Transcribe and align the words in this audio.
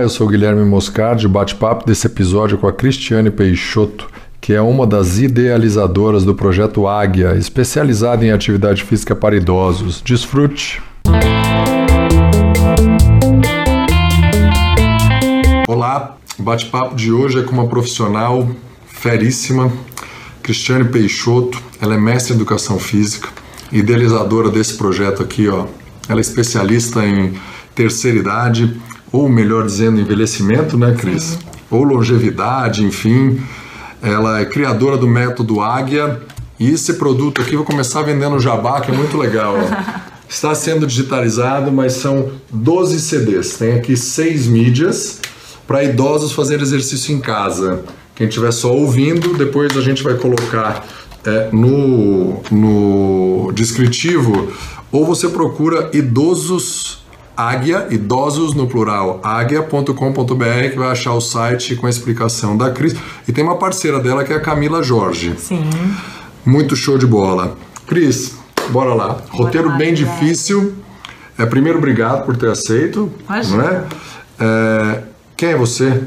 Eu 0.00 0.08
sou 0.08 0.26
Guilherme 0.26 0.64
Moscardi, 0.64 1.28
bate-papo 1.28 1.84
desse 1.84 2.06
episódio 2.06 2.56
com 2.56 2.66
a 2.66 2.72
Cristiane 2.72 3.30
Peixoto, 3.30 4.08
que 4.40 4.54
é 4.54 4.60
uma 4.60 4.86
das 4.86 5.18
idealizadoras 5.18 6.24
do 6.24 6.34
projeto 6.34 6.86
Águia, 6.86 7.36
especializada 7.36 8.24
em 8.24 8.30
atividade 8.30 8.82
física 8.82 9.14
para 9.14 9.36
idosos. 9.36 10.00
Desfrute! 10.02 10.82
Olá, 15.68 16.16
o 16.38 16.42
bate-papo 16.42 16.94
de 16.94 17.12
hoje 17.12 17.40
é 17.40 17.42
com 17.42 17.52
uma 17.52 17.68
profissional 17.68 18.48
feríssima, 18.86 19.70
Cristiane 20.42 20.84
Peixoto. 20.84 21.62
Ela 21.78 21.96
é 21.96 21.98
mestre 21.98 22.32
em 22.32 22.36
educação 22.36 22.78
física, 22.78 23.28
idealizadora 23.70 24.48
desse 24.48 24.78
projeto 24.78 25.22
aqui, 25.22 25.46
ó. 25.46 25.66
Ela 26.08 26.20
é 26.20 26.22
especialista 26.22 27.04
em 27.04 27.34
terceira 27.74 28.18
idade, 28.18 28.80
ou 29.12 29.28
melhor 29.28 29.64
dizendo, 29.64 30.00
envelhecimento, 30.00 30.76
né, 30.76 30.94
Cris? 30.98 31.38
Ou 31.70 31.82
longevidade, 31.82 32.84
enfim. 32.84 33.40
Ela 34.02 34.40
é 34.40 34.44
criadora 34.44 34.96
do 34.96 35.06
método 35.06 35.60
Águia. 35.60 36.20
E 36.58 36.70
esse 36.70 36.94
produto 36.94 37.40
aqui, 37.40 37.56
vou 37.56 37.64
começar 37.64 38.02
vendendo 38.02 38.38
jabá, 38.38 38.80
que 38.80 38.90
é 38.90 38.94
muito 38.94 39.16
legal. 39.16 39.54
Está 40.28 40.54
sendo 40.54 40.86
digitalizado, 40.86 41.72
mas 41.72 41.94
são 41.94 42.30
12 42.52 43.00
CDs. 43.00 43.56
Tem 43.56 43.74
aqui 43.74 43.96
seis 43.96 44.46
mídias 44.46 45.20
para 45.66 45.82
idosos 45.82 46.32
fazer 46.32 46.60
exercício 46.60 47.14
em 47.14 47.20
casa. 47.20 47.82
Quem 48.14 48.28
estiver 48.28 48.52
só 48.52 48.72
ouvindo, 48.72 49.36
depois 49.36 49.76
a 49.76 49.80
gente 49.80 50.02
vai 50.02 50.14
colocar 50.14 50.86
é, 51.24 51.48
no, 51.52 52.40
no 52.50 53.52
descritivo, 53.52 54.52
ou 54.92 55.04
você 55.04 55.28
procura 55.28 55.90
idosos 55.92 56.99
Águia, 57.40 57.86
idosos 57.90 58.54
no 58.54 58.66
plural, 58.66 59.18
águia.com.br, 59.22 60.70
que 60.70 60.78
vai 60.78 60.90
achar 60.90 61.14
o 61.14 61.20
site 61.20 61.74
com 61.74 61.86
a 61.86 61.90
explicação 61.90 62.54
da 62.54 62.70
Cris. 62.70 62.94
E 63.26 63.32
tem 63.32 63.42
uma 63.42 63.56
parceira 63.56 63.98
dela 63.98 64.22
que 64.24 64.32
é 64.32 64.36
a 64.36 64.40
Camila 64.40 64.82
Jorge. 64.82 65.34
Sim. 65.38 65.70
Muito 66.44 66.76
show 66.76 66.98
de 66.98 67.06
bola. 67.06 67.56
Cris, 67.86 68.36
bora 68.68 68.92
lá. 68.92 69.08
Bora 69.08 69.24
Roteiro 69.30 69.68
lá, 69.68 69.76
bem 69.76 69.94
difícil. 69.94 70.74
É, 71.38 71.46
primeiro, 71.46 71.78
obrigado 71.78 72.26
por 72.26 72.36
ter 72.36 72.50
aceito. 72.50 73.10
Imagina. 73.26 73.56
Não 73.56 73.70
é? 73.70 73.84
é? 74.38 75.02
Quem 75.34 75.48
é 75.50 75.56
você? 75.56 76.02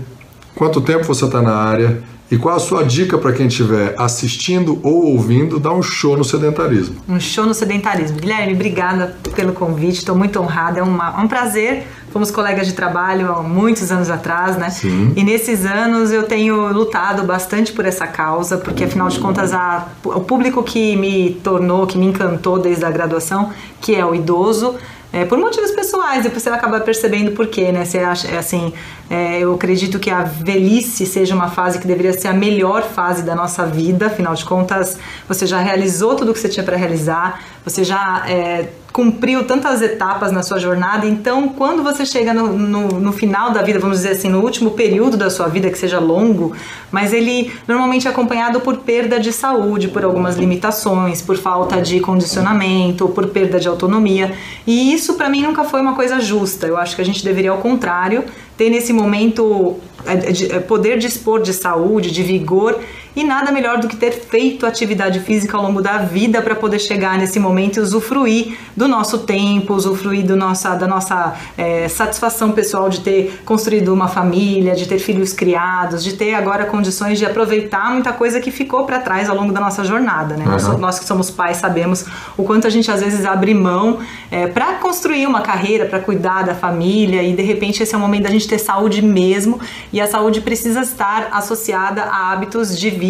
Quanto 0.53 0.81
tempo 0.81 1.03
você 1.03 1.25
está 1.25 1.41
na 1.41 1.55
área? 1.55 2.03
E 2.33 2.37
qual 2.39 2.55
a 2.55 2.59
sua 2.59 2.83
dica 2.83 3.15
para 3.15 3.31
quem 3.31 3.45
estiver 3.45 3.93
assistindo 3.95 4.79
ou 4.81 5.05
ouvindo 5.11 5.59
dar 5.59 5.71
um 5.71 5.83
show 5.83 6.17
no 6.17 6.23
sedentarismo? 6.23 6.95
Um 7.07 7.19
show 7.19 7.45
no 7.45 7.53
sedentarismo. 7.53 8.17
Guilherme, 8.17 8.55
obrigada 8.55 9.15
pelo 9.35 9.53
convite, 9.53 9.99
estou 9.99 10.15
muito 10.15 10.39
honrada, 10.39 10.79
é, 10.79 10.81
uma, 10.81 11.13
é 11.15 11.21
um 11.21 11.27
prazer. 11.27 11.85
Fomos 12.11 12.31
colegas 12.31 12.65
de 12.65 12.73
trabalho 12.73 13.31
há 13.31 13.43
muitos 13.43 13.91
anos 13.91 14.09
atrás, 14.09 14.57
né? 14.57 14.71
Sim. 14.71 15.13
E 15.15 15.23
nesses 15.23 15.63
anos 15.63 16.11
eu 16.11 16.23
tenho 16.23 16.73
lutado 16.73 17.21
bastante 17.21 17.71
por 17.71 17.85
essa 17.85 18.07
causa, 18.07 18.57
porque 18.57 18.85
afinal 18.85 19.09
de 19.09 19.19
contas 19.19 19.53
a, 19.53 19.89
o 20.03 20.21
público 20.21 20.63
que 20.63 20.95
me 20.95 21.35
tornou, 21.43 21.85
que 21.85 21.99
me 21.99 22.07
encantou 22.07 22.57
desde 22.57 22.83
a 22.83 22.89
graduação, 22.89 23.51
que 23.79 23.93
é 23.93 24.03
o 24.03 24.15
idoso, 24.15 24.73
é, 25.13 25.23
por 25.25 25.37
motivos 25.37 25.69
pessoais, 25.69 26.23
depois 26.23 26.41
você 26.41 26.49
acaba 26.49 26.79
percebendo 26.79 27.31
por 27.33 27.45
quê, 27.45 27.71
né? 27.71 27.85
Você 27.85 27.99
acha, 27.99 28.27
é 28.27 28.37
assim, 28.39 28.73
é, 29.07 29.41
eu 29.41 29.53
acredito 29.53 29.99
que 29.99 30.09
a 30.09 30.23
velhice 30.23 31.05
seja 31.05 31.35
uma 31.35 31.51
fase 31.51 31.77
que 31.77 31.85
deveria 31.85 32.11
ser 32.13 32.29
a 32.29 32.33
melhor 32.33 32.81
fase 32.81 33.21
da 33.21 33.35
nossa 33.35 33.63
vida, 33.63 34.07
afinal 34.07 34.33
de 34.33 34.43
contas, 34.43 34.97
você 35.27 35.45
já 35.45 35.59
realizou 35.59 36.15
tudo 36.15 36.31
o 36.31 36.33
que 36.33 36.39
você 36.39 36.49
tinha 36.49 36.63
para 36.63 36.75
realizar, 36.75 37.43
você 37.63 37.83
já 37.83 38.25
é, 38.27 38.69
cumpriu 38.93 39.43
tantas 39.43 39.81
etapas 39.81 40.31
na 40.31 40.43
sua 40.43 40.59
jornada, 40.59 41.07
então 41.07 41.49
quando 41.49 41.81
você 41.81 42.05
chega 42.05 42.31
no, 42.31 42.55
no, 42.55 42.99
no, 42.99 43.11
final 43.11 43.51
da 43.51 43.63
vida, 43.63 43.79
vamos 43.79 43.97
dizer 43.97 44.11
assim, 44.11 44.29
no 44.29 44.39
último 44.39 44.71
período 44.71 45.17
da 45.17 45.31
sua 45.31 45.47
vida, 45.47 45.71
que 45.71 45.77
seja 45.79 45.99
longo, 45.99 46.55
mas 46.91 47.11
ele 47.11 47.51
normalmente 47.67 48.07
é 48.07 48.11
acompanhado 48.11 48.61
por 48.61 48.77
perda 48.77 49.19
de 49.19 49.33
saúde, 49.33 49.87
por 49.87 50.03
algumas 50.03 50.37
limitações, 50.37 51.23
por 51.23 51.35
falta 51.35 51.81
de 51.81 51.99
condicionamento, 51.99 53.09
por 53.09 53.29
perda 53.29 53.59
de 53.59 53.67
autonomia, 53.67 54.31
e 54.67 54.93
isso 54.93 55.15
para 55.15 55.27
mim 55.27 55.41
nunca 55.41 55.63
foi 55.63 55.81
uma 55.81 55.95
coisa 55.95 56.19
justa. 56.19 56.67
Eu 56.67 56.77
acho 56.77 56.95
que 56.95 57.01
a 57.01 57.05
gente 57.05 57.25
deveria, 57.25 57.49
ao 57.49 57.57
contrário, 57.57 58.23
ter 58.55 58.69
nesse 58.69 58.93
momento 58.93 59.75
é, 60.05 60.55
é, 60.55 60.59
poder 60.59 60.99
dispor 60.99 61.41
de 61.41 61.51
saúde, 61.51 62.11
de 62.11 62.21
vigor 62.21 62.79
e 63.15 63.23
nada 63.23 63.51
melhor 63.51 63.77
do 63.77 63.87
que 63.87 63.95
ter 63.95 64.11
feito 64.11 64.65
atividade 64.65 65.19
física 65.19 65.55
ao 65.55 65.63
longo 65.63 65.81
da 65.81 65.99
vida 65.99 66.41
para 66.41 66.55
poder 66.55 66.79
chegar 66.79 67.17
nesse 67.17 67.39
momento 67.39 67.77
e 67.77 67.79
usufruir 67.79 68.57
do 68.75 68.87
nosso 68.87 69.19
tempo, 69.19 69.73
usufruir 69.73 70.25
do 70.25 70.35
nossa, 70.35 70.73
da 70.75 70.87
nossa 70.87 71.35
é, 71.55 71.87
satisfação 71.87 72.51
pessoal 72.51 72.89
de 72.89 73.01
ter 73.01 73.41
construído 73.45 73.93
uma 73.93 74.07
família, 74.07 74.75
de 74.75 74.87
ter 74.87 74.97
filhos 74.97 75.31
criados, 75.31 76.03
de 76.03 76.13
ter 76.13 76.33
agora 76.33 76.65
condições 76.65 77.19
de 77.19 77.25
aproveitar 77.25 77.91
muita 77.91 78.11
coisa 78.11 78.39
que 78.39 78.49
ficou 78.49 78.85
para 78.85 78.99
trás 78.99 79.29
ao 79.29 79.35
longo 79.35 79.53
da 79.53 79.61
nossa 79.61 79.83
jornada. 79.83 80.35
Né? 80.35 80.45
Uhum. 80.45 80.51
Nós, 80.51 80.79
nós, 80.79 80.99
que 80.99 81.05
somos 81.05 81.29
pais 81.29 81.57
sabemos 81.57 82.05
o 82.35 82.43
quanto 82.43 82.65
a 82.65 82.69
gente 82.69 82.89
às 82.89 83.01
vezes 83.01 83.25
abre 83.25 83.53
mão 83.53 83.99
é, 84.31 84.47
para 84.47 84.73
construir 84.75 85.27
uma 85.27 85.41
carreira, 85.41 85.85
para 85.85 85.99
cuidar 85.99 86.43
da 86.43 86.55
família 86.55 87.21
e 87.21 87.33
de 87.33 87.43
repente 87.43 87.83
esse 87.83 87.93
é 87.93 87.97
o 87.97 88.01
momento 88.01 88.23
da 88.23 88.31
gente 88.31 88.47
ter 88.47 88.57
saúde 88.57 89.01
mesmo 89.03 89.59
e 89.91 90.01
a 90.01 90.07
saúde 90.07 90.41
precisa 90.41 90.81
estar 90.81 91.29
associada 91.31 92.03
a 92.03 92.31
hábitos 92.31 92.77
de 92.77 92.89
vida 92.89 93.02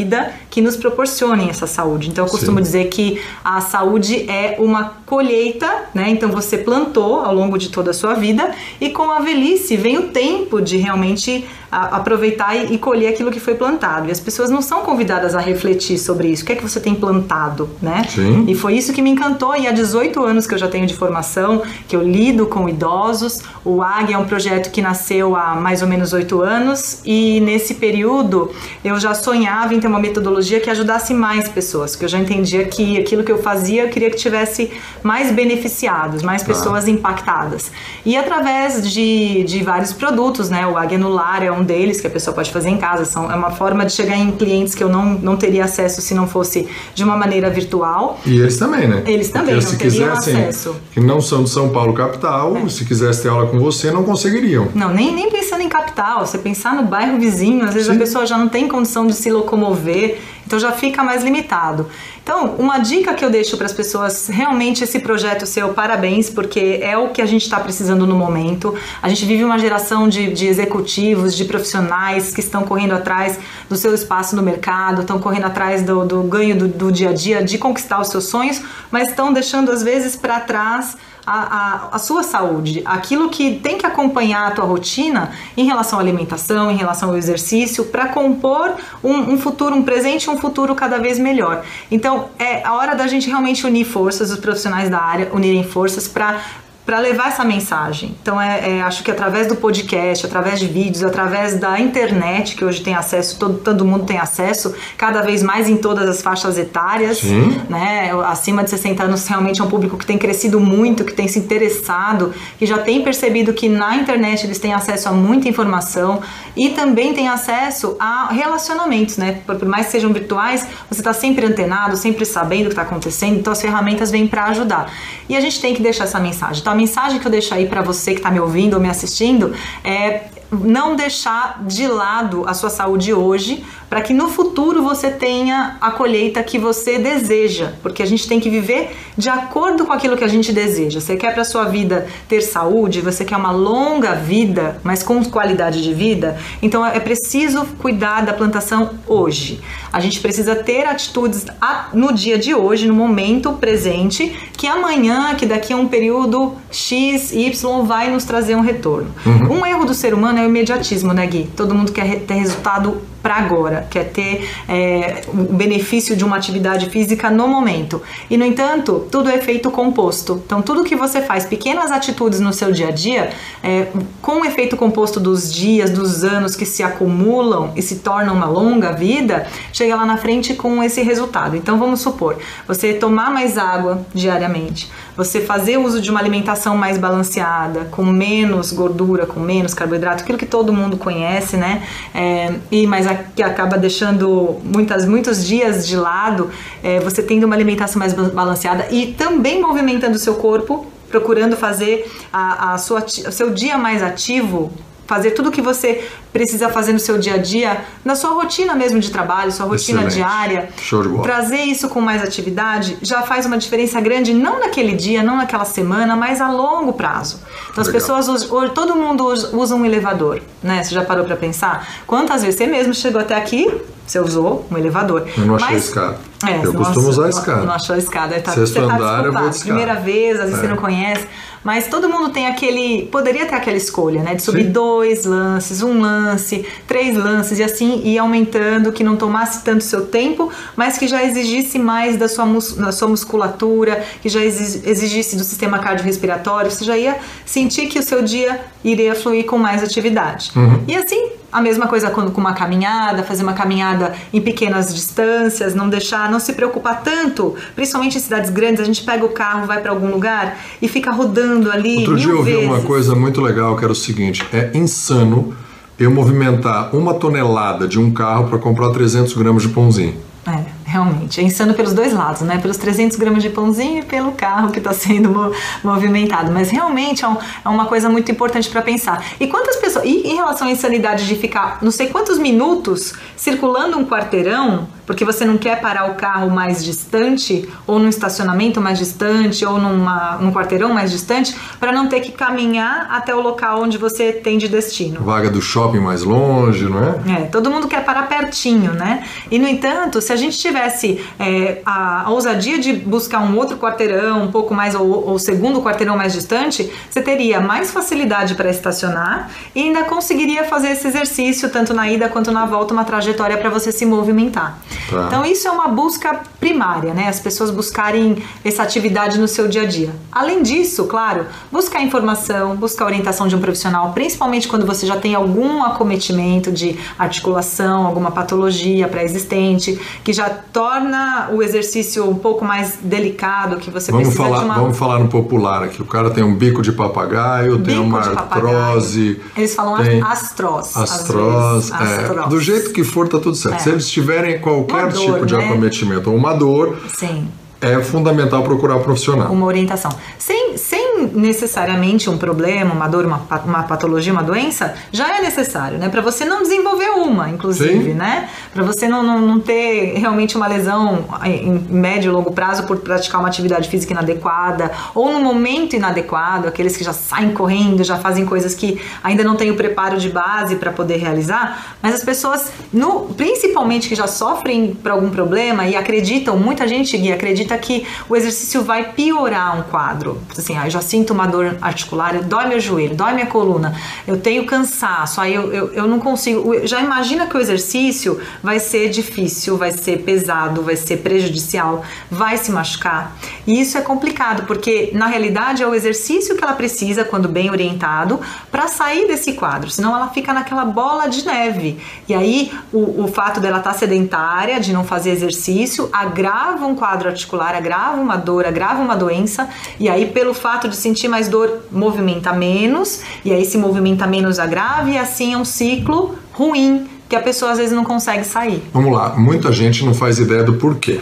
que 0.49 0.61
nos 0.61 0.75
proporcionem 0.75 1.49
essa 1.49 1.67
saúde. 1.67 2.09
Então 2.09 2.25
eu 2.25 2.31
costumo 2.31 2.57
Sim. 2.57 2.63
dizer 2.63 2.85
que 2.85 3.21
a 3.43 3.61
saúde 3.61 4.29
é 4.29 4.55
uma 4.59 4.93
colheita, 5.05 5.67
né? 5.93 6.09
Então 6.09 6.29
você 6.29 6.57
plantou 6.57 7.19
ao 7.19 7.33
longo 7.33 7.57
de 7.57 7.69
toda 7.69 7.91
a 7.91 7.93
sua 7.93 8.13
vida 8.13 8.51
e 8.79 8.89
com 8.89 9.11
a 9.11 9.19
velhice 9.19 9.75
vem 9.77 9.97
o 9.97 10.09
tempo 10.09 10.61
de 10.61 10.77
realmente 10.77 11.45
aproveitar 11.73 12.55
e, 12.55 12.77
colher 12.77 13.07
aquilo 13.07 13.31
que 13.31 13.39
foi 13.39 13.55
plantado. 13.55 14.07
E 14.07 14.11
as 14.11 14.19
pessoas 14.19 14.49
não 14.49 14.61
são 14.61 14.81
convidadas 14.81 15.33
a 15.33 15.39
refletir 15.39 15.97
sobre 15.97 16.27
isso. 16.27 16.43
O 16.43 16.45
que 16.45 16.53
é 16.53 16.55
que 16.55 16.61
você 16.61 16.79
tem 16.79 16.93
plantado, 16.93 17.69
né? 17.81 18.05
Sim. 18.09 18.45
E 18.47 18.53
foi 18.53 18.75
isso 18.75 18.93
que 18.93 19.01
me 19.01 19.09
encantou. 19.09 19.55
E 19.55 19.67
há 19.67 19.71
18 19.71 20.23
anos 20.23 20.45
que 20.45 20.53
eu 20.53 20.57
já 20.57 20.67
tenho 20.67 20.85
de 20.85 20.93
formação, 20.93 21.63
que 21.87 21.95
eu 21.95 22.03
lido 22.03 22.45
com 22.45 22.69
idosos. 22.69 23.41
O 23.65 23.81
AG 23.81 24.13
é 24.13 24.17
um 24.17 24.25
projeto 24.25 24.71
que 24.71 24.81
nasceu 24.81 25.35
há 25.35 25.55
mais 25.55 25.81
ou 25.81 25.87
menos 25.87 26.13
oito 26.13 26.41
anos. 26.41 27.01
E 27.05 27.39
nesse 27.39 27.75
período 27.75 28.51
eu 28.83 28.99
já 28.99 29.15
sonhava 29.15 29.73
em 29.73 29.79
ter 29.83 29.87
uma 29.87 29.99
metodologia 29.99 30.61
que 30.61 30.69
ajudasse 30.69 31.13
mais 31.13 31.49
pessoas, 31.49 31.91
porque 31.91 32.05
eu 32.05 32.09
já 32.09 32.17
entendia 32.17 32.63
que 32.63 32.97
aquilo 32.97 33.21
que 33.21 33.31
eu 33.31 33.39
fazia 33.39 33.83
eu 33.83 33.89
queria 33.89 34.09
que 34.09 34.15
tivesse 34.15 34.71
mais 35.03 35.29
beneficiados, 35.29 36.23
mais 36.23 36.41
pessoas 36.41 36.87
impactadas. 36.87 37.69
E 38.05 38.15
através 38.15 38.89
de, 38.89 39.43
de 39.43 39.61
vários 39.61 39.91
produtos, 39.91 40.49
né? 40.49 40.65
O 40.65 40.77
AG 40.77 40.95
Anular 40.95 41.43
é 41.43 41.51
um 41.51 41.63
deles 41.63 41.99
que 41.99 42.07
a 42.07 42.09
pessoa 42.09 42.33
pode 42.33 42.49
fazer 42.49 42.69
em 42.69 42.77
casa. 42.77 43.03
São, 43.03 43.29
é 43.29 43.35
uma 43.35 43.51
forma 43.51 43.85
de 43.85 43.91
chegar 43.91 44.15
em 44.15 44.31
clientes 44.31 44.73
que 44.73 44.81
eu 44.81 44.87
não, 44.87 45.15
não 45.15 45.35
teria 45.35 45.65
acesso 45.65 46.01
se 46.01 46.13
não 46.13 46.27
fosse 46.27 46.65
de 46.95 47.03
uma 47.03 47.17
maneira 47.17 47.49
virtual. 47.49 48.19
E 48.25 48.39
eles 48.39 48.57
também, 48.57 48.87
né? 48.87 49.03
Eles 49.05 49.29
também 49.29 49.59
Porque, 49.59 49.71
não 49.71 49.91
teriam 49.91 50.13
acesso. 50.13 50.69
Assim, 50.69 50.79
que 50.93 50.99
não 51.01 51.19
são 51.19 51.43
de 51.43 51.49
São 51.49 51.69
Paulo 51.69 51.93
capital, 51.93 52.55
é. 52.55 52.69
se 52.69 52.85
quisesse 52.85 53.23
ter 53.23 53.29
aula 53.29 53.47
com 53.47 53.59
você, 53.59 53.91
não 53.91 54.03
conseguiriam. 54.03 54.69
Não, 54.73 54.93
nem, 54.93 55.13
nem 55.13 55.29
pensando 55.29 55.61
em 55.61 55.69
capital. 55.69 56.25
Você 56.25 56.37
pensar 56.37 56.73
no 56.73 56.83
bairro 56.83 57.19
vizinho, 57.19 57.65
às 57.65 57.73
vezes 57.73 57.89
Sim. 57.89 57.95
a 57.95 57.99
pessoa 57.99 58.25
já 58.25 58.37
não 58.37 58.47
tem 58.47 58.69
condição 58.69 59.05
de 59.07 59.13
se 59.13 59.29
locomover, 59.29 59.72
resolver 59.73 60.17
então 60.45 60.59
já 60.59 60.71
fica 60.71 61.03
mais 61.03 61.23
limitado. 61.23 61.87
Então, 62.23 62.55
uma 62.57 62.79
dica 62.79 63.13
que 63.13 63.23
eu 63.23 63.29
deixo 63.29 63.57
para 63.57 63.65
as 63.65 63.73
pessoas, 63.73 64.27
realmente 64.27 64.81
esse 64.81 64.99
projeto 64.99 65.45
seu, 65.45 65.73
parabéns, 65.73 66.29
porque 66.29 66.79
é 66.81 66.97
o 66.97 67.09
que 67.09 67.21
a 67.21 67.25
gente 67.25 67.41
está 67.41 67.59
precisando 67.59 68.07
no 68.07 68.15
momento. 68.15 68.73
A 69.01 69.09
gente 69.09 69.25
vive 69.25 69.43
uma 69.43 69.59
geração 69.59 70.07
de, 70.07 70.33
de 70.33 70.47
executivos, 70.47 71.35
de 71.35 71.43
profissionais 71.43 72.33
que 72.33 72.39
estão 72.39 72.63
correndo 72.63 72.93
atrás 72.93 73.37
do 73.67 73.75
seu 73.75 73.93
espaço 73.93 74.37
no 74.37 74.41
mercado, 74.41 75.01
estão 75.01 75.19
correndo 75.19 75.47
atrás 75.47 75.83
do, 75.83 76.05
do 76.05 76.23
ganho 76.23 76.55
do, 76.55 76.67
do 76.67 76.91
dia 76.91 77.09
a 77.09 77.13
dia, 77.13 77.43
de 77.43 77.57
conquistar 77.57 77.99
os 77.99 78.07
seus 78.07 78.25
sonhos, 78.25 78.61
mas 78.89 79.09
estão 79.09 79.33
deixando 79.33 79.69
às 79.69 79.83
vezes 79.83 80.15
para 80.15 80.39
trás 80.39 80.95
a, 81.25 81.39
a, 81.41 81.95
a, 81.95 81.99
sua 81.99 82.21
saúde, 82.21 82.81
aquilo 82.85 83.29
que 83.29 83.55
tem 83.59 83.77
que 83.77 83.85
acompanhar 83.85 84.47
a 84.47 84.51
tua 84.51 84.65
rotina 84.65 85.31
em 85.55 85.65
relação 85.65 85.97
à 85.97 86.01
alimentação, 86.01 86.69
em 86.69 86.75
relação 86.75 87.09
ao 87.09 87.17
exercício, 87.17 87.85
para 87.85 88.09
compor 88.09 88.73
um, 89.03 89.33
um, 89.33 89.37
futuro, 89.37 89.73
um 89.75 89.83
presente 89.83 90.25
e 90.25 90.29
um 90.33 90.37
futuro 90.37 90.75
cada 90.75 90.97
vez 90.97 91.19
melhor. 91.19 91.63
Então, 91.89 92.29
é 92.37 92.65
a 92.65 92.73
hora 92.73 92.95
da 92.95 93.07
gente 93.07 93.27
realmente 93.27 93.65
unir 93.65 93.85
forças, 93.85 94.31
os 94.31 94.39
profissionais 94.39 94.89
da 94.89 94.99
área 94.99 95.29
unirem 95.33 95.63
forças 95.63 96.07
para 96.07 96.41
para 96.85 96.99
levar 96.99 97.29
essa 97.29 97.45
mensagem. 97.45 98.13
Então, 98.21 98.39
é, 98.39 98.77
é, 98.77 98.81
acho 98.81 99.03
que 99.03 99.11
através 99.11 99.47
do 99.47 99.55
podcast, 99.55 100.25
através 100.25 100.59
de 100.59 100.67
vídeos, 100.67 101.01
através 101.03 101.57
da 101.57 101.79
internet, 101.79 102.55
que 102.55 102.65
hoje 102.65 102.81
tem 102.81 102.93
acesso, 102.93 103.39
todo, 103.39 103.59
todo 103.59 103.85
mundo 103.85 104.05
tem 104.05 104.17
acesso, 104.17 104.75
cada 104.97 105.21
vez 105.21 105.41
mais 105.41 105.69
em 105.69 105.77
todas 105.77 106.09
as 106.09 106.21
faixas 106.21 106.57
etárias, 106.57 107.19
Sim. 107.19 107.61
né? 107.69 108.11
Acima 108.25 108.63
de 108.63 108.69
60 108.69 109.01
anos 109.01 109.25
realmente 109.27 109.61
é 109.61 109.63
um 109.63 109.69
público 109.69 109.97
que 109.97 110.05
tem 110.05 110.17
crescido 110.17 110.59
muito, 110.59 111.05
que 111.05 111.13
tem 111.13 111.27
se 111.27 111.39
interessado, 111.39 112.33
que 112.59 112.65
já 112.65 112.77
tem 112.77 113.01
percebido 113.01 113.53
que 113.53 113.69
na 113.69 113.95
internet 113.95 114.45
eles 114.45 114.59
têm 114.59 114.73
acesso 114.73 115.07
a 115.07 115.13
muita 115.13 115.47
informação 115.47 116.21
e 116.55 116.71
também 116.71 117.13
tem 117.13 117.29
acesso 117.29 117.95
a 117.97 118.27
relacionamentos, 118.33 119.15
né? 119.17 119.39
Por, 119.45 119.55
por 119.55 119.67
mais 119.69 119.85
que 119.85 119.93
sejam 119.93 120.11
virtuais, 120.11 120.67
você 120.89 120.99
está 120.99 121.13
sempre 121.13 121.45
antenado, 121.45 121.95
sempre 121.95 122.25
sabendo 122.25 122.63
o 122.63 122.65
que 122.65 122.71
está 122.71 122.81
acontecendo, 122.81 123.39
então 123.39 123.53
as 123.53 123.61
ferramentas 123.61 124.11
vêm 124.11 124.27
para 124.27 124.45
ajudar. 124.47 124.91
E 125.29 125.37
a 125.37 125.39
gente 125.39 125.61
tem 125.61 125.73
que 125.73 125.81
deixar 125.81 126.03
essa 126.03 126.19
mensagem. 126.19 126.61
Tá? 126.61 126.72
A 126.73 126.75
mensagem 126.75 127.19
que 127.19 127.25
eu 127.25 127.31
deixo 127.31 127.53
aí 127.53 127.67
para 127.67 127.81
você 127.81 128.11
que 128.11 128.17
está 128.17 128.31
me 128.31 128.39
ouvindo 128.39 128.73
ou 128.73 128.79
me 128.79 128.89
assistindo 128.89 129.53
é 129.83 130.21
não 130.51 130.95
deixar 130.95 131.63
de 131.65 131.87
lado 131.87 132.43
a 132.47 132.53
sua 132.53 132.69
saúde 132.69 133.13
hoje, 133.13 133.63
para 133.89 134.01
que 134.01 134.13
no 134.13 134.27
futuro 134.27 134.81
você 134.81 135.11
tenha 135.11 135.77
a 135.79 135.91
colheita 135.91 136.41
que 136.41 136.57
você 136.57 136.97
deseja, 136.97 137.73
porque 137.83 138.01
a 138.01 138.05
gente 138.05 138.27
tem 138.27 138.39
que 138.39 138.49
viver 138.49 138.95
de 139.15 139.29
acordo 139.29 139.85
com 139.85 139.93
aquilo 139.93 140.17
que 140.17 140.23
a 140.23 140.27
gente 140.27 140.51
deseja. 140.51 140.99
Você 140.99 141.15
quer 141.15 141.33
para 141.33 141.43
sua 141.43 141.65
vida 141.65 142.07
ter 142.27 142.41
saúde, 142.41 143.01
você 143.01 143.23
quer 143.23 143.37
uma 143.37 143.51
longa 143.51 144.15
vida, 144.15 144.79
mas 144.83 145.03
com 145.03 145.23
qualidade 145.23 145.83
de 145.83 145.93
vida, 145.93 146.37
então 146.61 146.83
é 146.83 146.99
preciso 146.99 147.65
cuidar 147.79 148.25
da 148.25 148.33
plantação 148.33 148.91
hoje. 149.07 149.61
A 149.91 149.99
gente 149.99 150.19
precisa 150.21 150.55
ter 150.55 150.87
atitudes 150.87 151.45
no 151.93 152.11
dia 152.11 152.39
de 152.39 152.55
hoje, 152.55 152.87
no 152.87 152.95
momento 152.95 153.53
presente, 153.53 154.35
que 154.57 154.65
amanhã, 154.65 155.35
que 155.35 155.45
daqui 155.45 155.71
a 155.71 155.77
um 155.77 155.87
período 155.87 156.55
X, 156.71 157.31
Y 157.31 157.83
vai 157.83 158.09
nos 158.09 158.23
trazer 158.23 158.55
um 158.55 158.61
retorno. 158.61 159.13
Uhum. 159.23 159.59
Um 159.59 159.65
erro 159.65 159.85
do 159.85 159.93
ser 159.93 160.15
humano 160.15 160.39
é 160.39 160.42
o 160.43 160.49
imediatismo, 160.49 161.13
né, 161.13 161.25
Gui? 161.25 161.49
Todo 161.55 161.73
mundo 161.75 161.91
quer 161.91 162.21
ter 162.21 162.35
resultado 162.35 163.01
para 163.23 163.35
agora, 163.35 163.87
quer 163.89 164.09
ter 164.09 164.49
é, 164.67 165.21
o 165.29 165.53
benefício 165.53 166.13
de 166.13 166.25
uma 166.25 166.35
atividade 166.35 166.89
física 166.89 167.29
no 167.29 167.47
momento. 167.47 168.01
E, 168.29 168.35
no 168.35 168.43
entanto, 168.43 169.07
tudo 169.09 169.29
é 169.29 169.37
feito 169.37 169.71
composto. 169.71 170.43
Então, 170.45 170.61
tudo 170.61 170.83
que 170.83 170.93
você 170.93 171.21
faz, 171.21 171.45
pequenas 171.45 171.89
atitudes 171.89 172.41
no 172.41 172.51
seu 172.51 172.73
dia 172.73 172.89
a 172.89 172.91
dia, 172.91 173.29
é, 173.63 173.87
com 174.21 174.41
o 174.41 174.45
efeito 174.45 174.75
composto 174.75 175.21
dos 175.21 175.53
dias, 175.53 175.89
dos 175.89 176.25
anos 176.25 176.53
que 176.53 176.65
se 176.65 176.83
acumulam 176.83 177.71
e 177.77 177.81
se 177.81 177.95
tornam 177.99 178.35
uma 178.35 178.45
longa 178.45 178.91
vida, 178.91 179.47
chega 179.71 179.95
lá 179.95 180.05
na 180.05 180.17
frente 180.17 180.53
com 180.53 180.83
esse 180.83 181.01
resultado. 181.01 181.55
Então, 181.55 181.79
vamos 181.79 182.01
supor, 182.01 182.37
você 182.67 182.93
tomar 182.93 183.31
mais 183.31 183.57
água 183.57 184.05
diariamente, 184.13 184.91
você 185.15 185.39
fazer 185.39 185.77
uso 185.77 186.01
de 186.01 186.11
uma 186.11 186.19
alimentação 186.19 186.75
mais 186.75 186.97
balanceada, 186.97 187.85
com 187.85 188.03
menos 188.03 188.73
gordura, 188.73 189.25
com 189.25 189.39
menos 189.39 189.73
carboidrato, 189.73 190.23
aquilo 190.23 190.37
que 190.37 190.45
todo 190.45 190.73
mundo 190.73 190.97
conhece, 190.97 191.55
né? 191.55 191.83
É, 192.13 192.53
e 192.69 192.85
mas 192.85 193.07
a, 193.07 193.12
que 193.35 193.43
acaba 193.43 193.77
deixando 193.77 194.59
muitas, 194.63 195.05
muitos 195.05 195.45
dias 195.45 195.87
de 195.87 195.95
lado, 195.95 196.49
é, 196.81 196.99
você 196.99 197.21
tendo 197.21 197.45
uma 197.45 197.55
alimentação 197.55 197.99
mais 197.99 198.13
balanceada 198.13 198.87
e 198.91 199.13
também 199.13 199.61
movimentando 199.61 200.15
o 200.15 200.19
seu 200.19 200.35
corpo, 200.35 200.85
procurando 201.09 201.55
fazer 201.55 202.11
a, 202.31 202.73
a 202.73 202.77
sua, 202.77 202.99
o 202.99 203.31
seu 203.31 203.51
dia 203.51 203.77
mais 203.77 204.01
ativo, 204.01 204.71
fazer 205.05 205.31
tudo 205.31 205.49
o 205.49 205.51
que 205.51 205.61
você 205.61 206.03
precisa 206.31 206.69
fazer 206.69 206.93
no 206.93 206.99
seu 206.99 207.17
dia 207.17 207.35
a 207.35 207.37
dia, 207.37 207.83
na 208.03 208.15
sua 208.15 208.31
rotina 208.31 208.73
mesmo 208.73 208.99
de 208.99 209.11
trabalho, 209.11 209.51
sua 209.51 209.65
rotina 209.65 209.99
Excelente. 209.99 210.15
diária. 210.15 210.69
Show 210.77 211.03
de 211.03 211.09
bola. 211.09 211.23
Trazer 211.23 211.61
isso 211.63 211.89
com 211.89 212.01
mais 212.01 212.23
atividade 212.23 212.97
já 213.01 213.21
faz 213.21 213.45
uma 213.45 213.57
diferença 213.57 213.99
grande, 214.01 214.33
não 214.33 214.59
naquele 214.59 214.93
dia, 214.93 215.21
não 215.21 215.37
naquela 215.37 215.65
semana, 215.65 216.15
mas 216.15 216.41
a 216.41 216.49
longo 216.49 216.93
prazo. 216.93 217.39
Então 217.71 217.83
Legal. 217.83 217.85
as 217.85 217.89
pessoas, 217.89 218.51
hoje, 218.51 218.71
todo 218.73 218.95
mundo 218.95 219.25
usa 219.25 219.75
um 219.75 219.85
elevador, 219.85 220.41
né? 220.61 220.83
Você 220.83 220.95
já 220.95 221.03
parou 221.03 221.25
para 221.25 221.35
pensar? 221.35 221.87
Quantas 222.07 222.41
vezes 222.41 222.57
você 222.57 222.65
mesmo 222.65 222.93
chegou 222.93 223.21
até 223.21 223.35
aqui, 223.35 223.69
você 224.05 224.19
usou 224.19 224.65
um 224.69 224.77
elevador. 224.77 225.27
Eu 225.37 225.45
não 225.45 225.55
achei 225.55 225.75
mas, 225.75 225.85
escada. 225.85 226.17
É, 226.45 226.65
eu 226.65 226.73
costumo 226.73 227.07
usar 227.07 227.25
a 227.25 227.29
escada. 227.29 227.59
Não, 227.59 227.65
não 227.67 227.73
achou 227.73 227.95
a 227.95 227.99
escada. 227.99 228.39
Tá, 228.41 228.51
Sexto 228.51 228.73
você 228.73 228.85
tá 228.85 228.95
andar, 228.95 229.25
eu 229.25 229.31
vou 229.31 229.49
de 229.49 229.59
Primeira 229.59 229.95
vez, 229.95 230.39
às 230.39 230.45
vezes 230.45 230.59
é. 230.59 230.61
você 230.61 230.67
não 230.67 230.77
conhece. 230.77 231.27
Mas 231.63 231.87
todo 231.87 232.09
mundo 232.09 232.29
tem 232.29 232.47
aquele. 232.47 233.07
Poderia 233.11 233.45
ter 233.45 233.55
aquela 233.55 233.77
escolha, 233.77 234.21
né? 234.21 234.35
De 234.35 234.41
subir 234.41 234.65
Sim. 234.65 234.71
dois 234.71 235.25
lances, 235.25 235.81
um 235.81 236.01
lance, 236.01 236.65
três 236.87 237.15
lances 237.15 237.59
e 237.59 237.63
assim 237.63 238.01
ir 238.03 238.17
aumentando, 238.17 238.91
que 238.91 239.03
não 239.03 239.15
tomasse 239.15 239.63
tanto 239.63 239.83
seu 239.83 240.05
tempo, 240.05 240.51
mas 240.75 240.97
que 240.97 241.07
já 241.07 241.23
exigisse 241.23 241.79
mais 241.79 242.17
da 242.17 242.27
sua, 242.27 242.45
mus 242.45 242.73
da 242.73 242.91
sua 242.91 243.07
musculatura, 243.07 244.03
que 244.21 244.29
já 244.29 244.43
exigisse 244.43 245.35
do 245.35 245.43
sistema 245.43 245.79
cardiorrespiratório. 245.79 246.69
Você 246.69 246.83
já 246.83 246.97
ia 246.97 247.17
sentir 247.45 247.87
que 247.87 247.99
o 247.99 248.03
seu 248.03 248.21
dia 248.21 248.59
iria 248.83 249.15
fluir 249.15 249.45
com 249.45 249.57
mais 249.57 249.81
atividade. 249.83 250.51
Uhum. 250.55 250.83
E 250.87 250.95
assim, 250.95 251.29
a 251.53 251.61
mesma 251.61 251.87
coisa 251.87 252.09
quando 252.09 252.31
com 252.31 252.41
uma 252.41 252.53
caminhada, 252.53 253.21
fazer 253.21 253.43
uma 253.43 253.53
caminhada 253.53 254.13
em 254.33 254.41
pequenas 254.41 254.93
distâncias, 254.93 255.75
não 255.75 255.87
deixar, 255.87 256.29
não 256.31 256.39
se 256.39 256.53
preocupar 256.53 257.03
tanto, 257.03 257.55
principalmente 257.75 258.17
em 258.17 258.19
cidades 258.19 258.49
grandes, 258.49 258.81
a 258.81 258.83
gente 258.83 259.03
pega 259.03 259.23
o 259.23 259.29
carro, 259.29 259.67
vai 259.67 259.79
para 259.79 259.91
algum 259.91 260.09
lugar 260.09 260.57
e 260.81 260.87
fica 260.87 261.11
rodando 261.11 261.71
ali. 261.71 261.99
Outro 261.99 262.17
dia 262.17 262.31
eu 262.31 262.37
ouvi 262.39 262.51
vezes. 262.53 262.67
uma 262.67 262.81
coisa 262.81 263.15
muito 263.15 263.39
legal 263.39 263.77
que 263.77 263.83
era 263.83 263.93
o 263.93 263.95
seguinte: 263.95 264.43
é 264.51 264.71
insano 264.73 265.55
eu 265.99 266.09
movimentar 266.09 266.93
uma 266.95 267.13
tonelada 267.13 267.87
de 267.87 267.99
um 267.99 268.11
carro 268.11 268.47
para 268.47 268.57
comprar 268.57 268.89
300 268.89 269.33
gramas 269.33 269.61
de 269.61 269.69
pãozinho. 269.69 270.15
É, 270.47 270.65
realmente. 270.85 271.39
É 271.39 271.43
insano 271.43 271.73
pelos 271.73 271.93
dois 271.93 272.13
lados, 272.13 272.41
né? 272.41 272.57
Pelos 272.57 272.77
300 272.77 273.17
gramas 273.17 273.41
de 273.41 273.49
pãozinho 273.49 273.99
e 273.99 274.05
pelo 274.05 274.31
carro 274.33 274.71
que 274.71 274.79
está 274.79 274.93
sendo 274.93 275.53
movimentado. 275.83 276.51
Mas 276.51 276.69
realmente 276.69 277.23
é, 277.23 277.27
um, 277.27 277.37
é 277.65 277.69
uma 277.69 277.85
coisa 277.85 278.09
muito 278.09 278.31
importante 278.31 278.69
para 278.69 278.81
pensar. 278.81 279.23
E 279.39 279.47
quantas 279.47 279.77
pessoas. 279.77 280.05
E 280.05 280.27
em 280.27 280.35
relação 280.35 280.67
à 280.67 280.71
insanidade 280.71 281.27
de 281.27 281.35
ficar 281.35 281.79
não 281.81 281.91
sei 281.91 282.07
quantos 282.07 282.37
minutos 282.37 283.13
circulando 283.35 283.97
um 283.97 284.05
quarteirão 284.05 284.87
porque 285.05 285.25
você 285.25 285.45
não 285.45 285.57
quer 285.57 285.81
parar 285.81 286.09
o 286.09 286.15
carro 286.15 286.49
mais 286.49 286.83
distante, 286.83 287.67
ou 287.85 287.99
num 287.99 288.09
estacionamento 288.09 288.79
mais 288.79 288.97
distante, 288.97 289.65
ou 289.65 289.77
numa, 289.77 290.37
num 290.37 290.51
quarteirão 290.51 290.93
mais 290.93 291.11
distante, 291.11 291.55
para 291.79 291.91
não 291.91 292.07
ter 292.07 292.21
que 292.21 292.31
caminhar 292.31 293.07
até 293.11 293.35
o 293.35 293.41
local 293.41 293.81
onde 293.81 293.97
você 293.97 294.31
tem 294.31 294.57
de 294.57 294.67
destino. 294.67 295.21
Vaga 295.21 295.49
do 295.49 295.61
shopping 295.61 295.99
mais 295.99 296.23
longe, 296.23 296.85
não 296.85 297.03
é? 297.03 297.41
É, 297.41 297.45
todo 297.45 297.69
mundo 297.69 297.87
quer 297.87 298.03
parar 298.05 298.23
pertinho, 298.23 298.93
né? 298.93 299.23
E 299.51 299.59
no 299.59 299.67
entanto, 299.67 300.21
se 300.21 300.31
a 300.31 300.35
gente 300.35 300.57
tivesse 300.73 301.23
é, 301.39 301.81
a, 301.85 302.23
a, 302.27 302.29
ousadia 302.31 302.79
de 302.79 302.93
buscar 302.93 303.39
um 303.39 303.55
outro 303.57 303.77
quarteirão, 303.77 304.43
um 304.43 304.51
pouco 304.51 304.73
mais, 304.73 304.95
ou, 304.95 305.29
ou 305.29 305.37
segundo 305.37 305.81
quarteirão 305.81 306.17
mais 306.17 306.33
distante, 306.33 306.91
você 307.09 307.21
teria 307.21 307.61
mais 307.61 307.91
facilidade 307.91 308.55
para 308.55 308.69
estacionar 308.69 309.51
e 309.75 309.83
ainda 309.83 310.03
conseguiria 310.03 310.63
fazer 310.63 310.89
esse 310.89 311.07
exercício, 311.07 311.69
tanto 311.69 311.93
na 311.93 312.09
ida 312.09 312.27
quanto 312.27 312.51
na 312.51 312.65
volta, 312.65 312.93
uma 312.93 313.05
trajetória 313.05 313.57
para 313.57 313.69
você 313.69 313.91
se 313.91 314.05
movimentar. 314.05 314.79
Tá. 315.09 315.25
Então 315.27 315.45
isso 315.45 315.67
é 315.67 315.71
uma 315.71 315.87
busca 315.87 316.41
primária, 316.59 317.13
né? 317.13 317.27
As 317.27 317.39
pessoas 317.39 317.69
buscarem 317.69 318.41
essa 318.65 318.81
atividade 318.81 319.39
no 319.39 319.47
seu 319.47 319.67
dia 319.67 319.83
a 319.83 319.85
dia. 319.85 320.09
Além 320.31 320.63
disso, 320.63 321.05
claro, 321.05 321.45
buscar 321.71 322.01
informação, 322.01 322.75
buscar 322.75 323.05
orientação 323.05 323.47
de 323.47 323.55
um 323.55 323.59
profissional, 323.59 324.11
principalmente 324.13 324.67
quando 324.67 324.85
você 324.85 325.05
já 325.05 325.17
tem 325.17 325.35
algum 325.35 325.83
acometimento 325.83 326.71
de 326.71 326.97
articulação, 327.19 328.07
alguma 328.07 328.31
patologia 328.31 329.07
pré-existente, 329.07 329.99
que 330.23 330.33
já 330.33 330.62
torna 330.71 331.49
o 331.51 331.61
exercício 331.61 332.27
um 332.29 332.35
pouco 332.35 332.63
mais 332.63 332.97
delicado, 333.01 333.77
que 333.77 333.89
você 333.91 334.11
vamos 334.11 334.29
precisa 334.29 334.49
falar, 334.49 334.59
de 334.59 334.65
uma... 334.65 334.75
Vamos 334.75 334.97
falar 334.97 335.19
no 335.19 335.27
popular 335.27 335.83
aqui. 335.83 336.01
O 336.01 336.05
cara 336.05 336.29
tem 336.29 336.43
um 336.43 336.55
bico 336.55 336.81
de 336.81 336.91
papagaio, 336.91 337.77
bico 337.77 337.83
tem 337.83 337.99
uma 337.99 338.19
artrose... 338.19 339.41
Eles 339.55 339.75
falam 339.75 340.03
tem... 340.03 340.21
astrose. 340.21 340.97
Astrose, 340.97 341.91
é. 341.93 342.47
Do 342.47 342.59
jeito 342.59 342.91
que 342.91 343.03
for, 343.03 343.27
tá 343.27 343.39
tudo 343.39 343.55
certo. 343.55 343.75
É. 343.75 343.79
Se 343.79 343.89
eles 343.89 344.09
tiverem 344.09 344.59
qualquer 344.59 344.93
qualquer 344.93 345.13
dor, 345.13 345.33
tipo 345.33 345.45
de 345.45 345.57
né? 345.57 345.65
acometimento 345.65 346.29
ou 346.29 346.35
uma 346.35 346.53
dor, 346.53 346.97
Sim. 347.07 347.47
é 347.81 348.01
fundamental 348.01 348.63
procurar 348.63 348.97
um 348.97 349.01
profissional. 349.01 349.51
Uma 349.51 349.65
orientação. 349.65 350.11
Sem, 350.37 350.77
sem 350.77 351.12
necessariamente 351.23 352.29
um 352.29 352.37
problema, 352.37 352.93
uma 352.93 353.07
dor, 353.07 353.25
uma, 353.25 353.41
uma 353.65 353.83
patologia, 353.83 354.31
uma 354.31 354.43
doença, 354.43 354.93
já 355.11 355.37
é 355.37 355.41
necessário, 355.41 355.97
né? 355.97 356.09
Para 356.09 356.21
você 356.21 356.45
não 356.45 356.61
desenvolver 356.61 357.09
uma, 357.11 357.49
inclusive, 357.49 358.11
Sim. 358.11 358.13
né? 358.13 358.49
Para 358.73 358.83
você 358.83 359.07
não, 359.07 359.23
não, 359.23 359.39
não, 359.39 359.59
ter 359.59 360.17
realmente 360.17 360.57
uma 360.57 360.67
lesão 360.67 361.25
em 361.45 361.71
médio 361.89 362.29
e 362.29 362.33
longo 362.33 362.51
prazo 362.51 362.83
por 362.83 362.97
praticar 362.97 363.39
uma 363.39 363.47
atividade 363.47 363.89
física 363.89 364.13
inadequada 364.13 364.91
ou 365.13 365.31
no 365.31 365.39
momento 365.39 365.95
inadequado, 365.95 366.67
aqueles 366.67 366.97
que 366.97 367.03
já 367.03 367.13
saem 367.13 367.53
correndo, 367.53 368.03
já 368.03 368.17
fazem 368.17 368.45
coisas 368.45 368.73
que 368.73 368.99
ainda 369.23 369.43
não 369.43 369.55
têm 369.55 369.71
o 369.71 369.75
preparo 369.75 370.17
de 370.17 370.29
base 370.29 370.75
para 370.75 370.91
poder 370.91 371.17
realizar, 371.17 371.97
mas 372.01 372.15
as 372.15 372.23
pessoas, 372.23 372.71
no, 372.91 373.27
principalmente 373.35 374.09
que 374.09 374.15
já 374.15 374.27
sofrem 374.27 374.93
por 374.95 375.11
algum 375.11 375.29
problema 375.29 375.85
e 375.87 375.95
acreditam, 375.95 376.57
muita 376.57 376.87
gente 376.87 377.17
Gui, 377.17 377.31
acredita 377.31 377.77
que 377.77 378.05
o 378.29 378.35
exercício 378.35 378.81
vai 378.83 379.11
piorar 379.13 379.77
um 379.77 379.83
quadro. 379.83 380.41
Assim, 380.57 380.77
ah, 380.77 380.89
já 380.89 381.01
sinto 381.13 381.31
uma 381.31 381.45
dor 381.45 381.77
articular, 381.79 382.41
dói 382.41 382.65
meu 382.65 382.79
joelho, 382.79 383.15
dói 383.15 383.33
minha 383.33 383.45
coluna, 383.45 383.95
eu 384.25 384.35
tenho 384.35 384.65
cansaço, 384.65 385.39
aí 385.39 385.53
eu, 385.53 385.71
eu, 385.71 385.93
eu 385.93 386.07
não 386.07 386.19
consigo. 386.19 386.87
Já 386.87 386.99
imagina 387.01 387.45
que 387.45 387.55
o 387.55 387.61
exercício 387.61 388.41
vai 388.63 388.79
ser 388.79 389.09
difícil, 389.11 389.77
vai 389.77 389.91
ser 389.91 390.23
pesado, 390.23 390.81
vai 390.81 390.95
ser 390.95 391.17
prejudicial, 391.17 392.03
vai 392.31 392.57
se 392.57 392.71
machucar. 392.71 393.37
E 393.67 393.79
isso 393.79 393.95
é 393.95 394.01
complicado, 394.01 394.65
porque 394.65 395.11
na 395.13 395.27
realidade 395.27 395.83
é 395.83 395.87
o 395.87 395.93
exercício 395.93 396.57
que 396.57 396.63
ela 396.63 396.73
precisa, 396.73 397.23
quando 397.23 397.47
bem 397.47 397.69
orientado, 397.69 398.39
para 398.71 398.87
sair 398.87 399.27
desse 399.27 399.53
quadro, 399.53 399.91
senão 399.91 400.15
ela 400.15 400.29
fica 400.29 400.51
naquela 400.51 400.83
bola 400.83 401.27
de 401.27 401.45
neve. 401.45 401.99
E 402.27 402.33
aí 402.33 402.71
o, 402.91 403.25
o 403.25 403.27
fato 403.27 403.59
dela 403.59 403.77
estar 403.77 403.93
tá 403.93 403.99
sedentária, 403.99 404.79
de 404.79 404.91
não 404.91 405.03
fazer 405.03 405.29
exercício, 405.29 406.09
agrava 406.11 406.87
um 406.87 406.95
quadro 406.95 407.29
articular, 407.29 407.75
agrava 407.75 408.19
uma 408.19 408.35
dor, 408.35 408.65
agrava 408.65 408.99
uma 408.99 409.15
doença, 409.15 409.69
e 409.99 410.09
aí 410.09 410.25
pelo 410.25 410.55
fato 410.55 410.89
de 410.89 410.92
sentir 410.95 411.27
mais 411.27 411.47
dor, 411.47 411.83
movimenta 411.91 412.53
menos, 412.53 413.21
e 413.43 413.51
aí 413.51 413.65
se 413.65 413.77
movimenta 413.77 414.27
menos 414.27 414.59
agrave, 414.59 415.11
e 415.11 415.17
assim 415.17 415.53
é 415.53 415.57
um 415.57 415.65
ciclo 415.65 416.35
ruim 416.51 417.07
que 417.27 417.35
a 417.35 417.41
pessoa 417.41 417.71
às 417.71 417.77
vezes 417.77 417.93
não 417.93 418.03
consegue 418.03 418.43
sair. 418.43 418.83
Vamos 418.93 419.13
lá, 419.13 419.35
muita 419.37 419.71
gente 419.71 420.05
não 420.05 420.13
faz 420.13 420.39
ideia 420.39 420.63
do 420.63 420.73
porquê, 420.75 421.21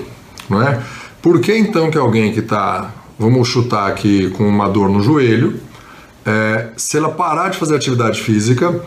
não 0.50 0.62
é? 0.62 0.82
Por 1.22 1.40
que 1.40 1.56
então 1.56 1.92
que 1.92 1.98
alguém 1.98 2.34
que 2.34 2.40
está, 2.40 2.92
vamos 3.18 3.48
chutar 3.48 3.88
aqui, 3.88 4.30
com 4.32 4.48
uma 4.48 4.68
dor 4.68 4.90
no 4.90 5.02
joelho, 5.02 5.60
é, 6.26 6.70
se 6.76 6.98
ela 6.98 7.10
parar 7.10 7.50
de 7.50 7.58
fazer 7.58 7.76
atividade 7.76 8.22
física, 8.22 8.84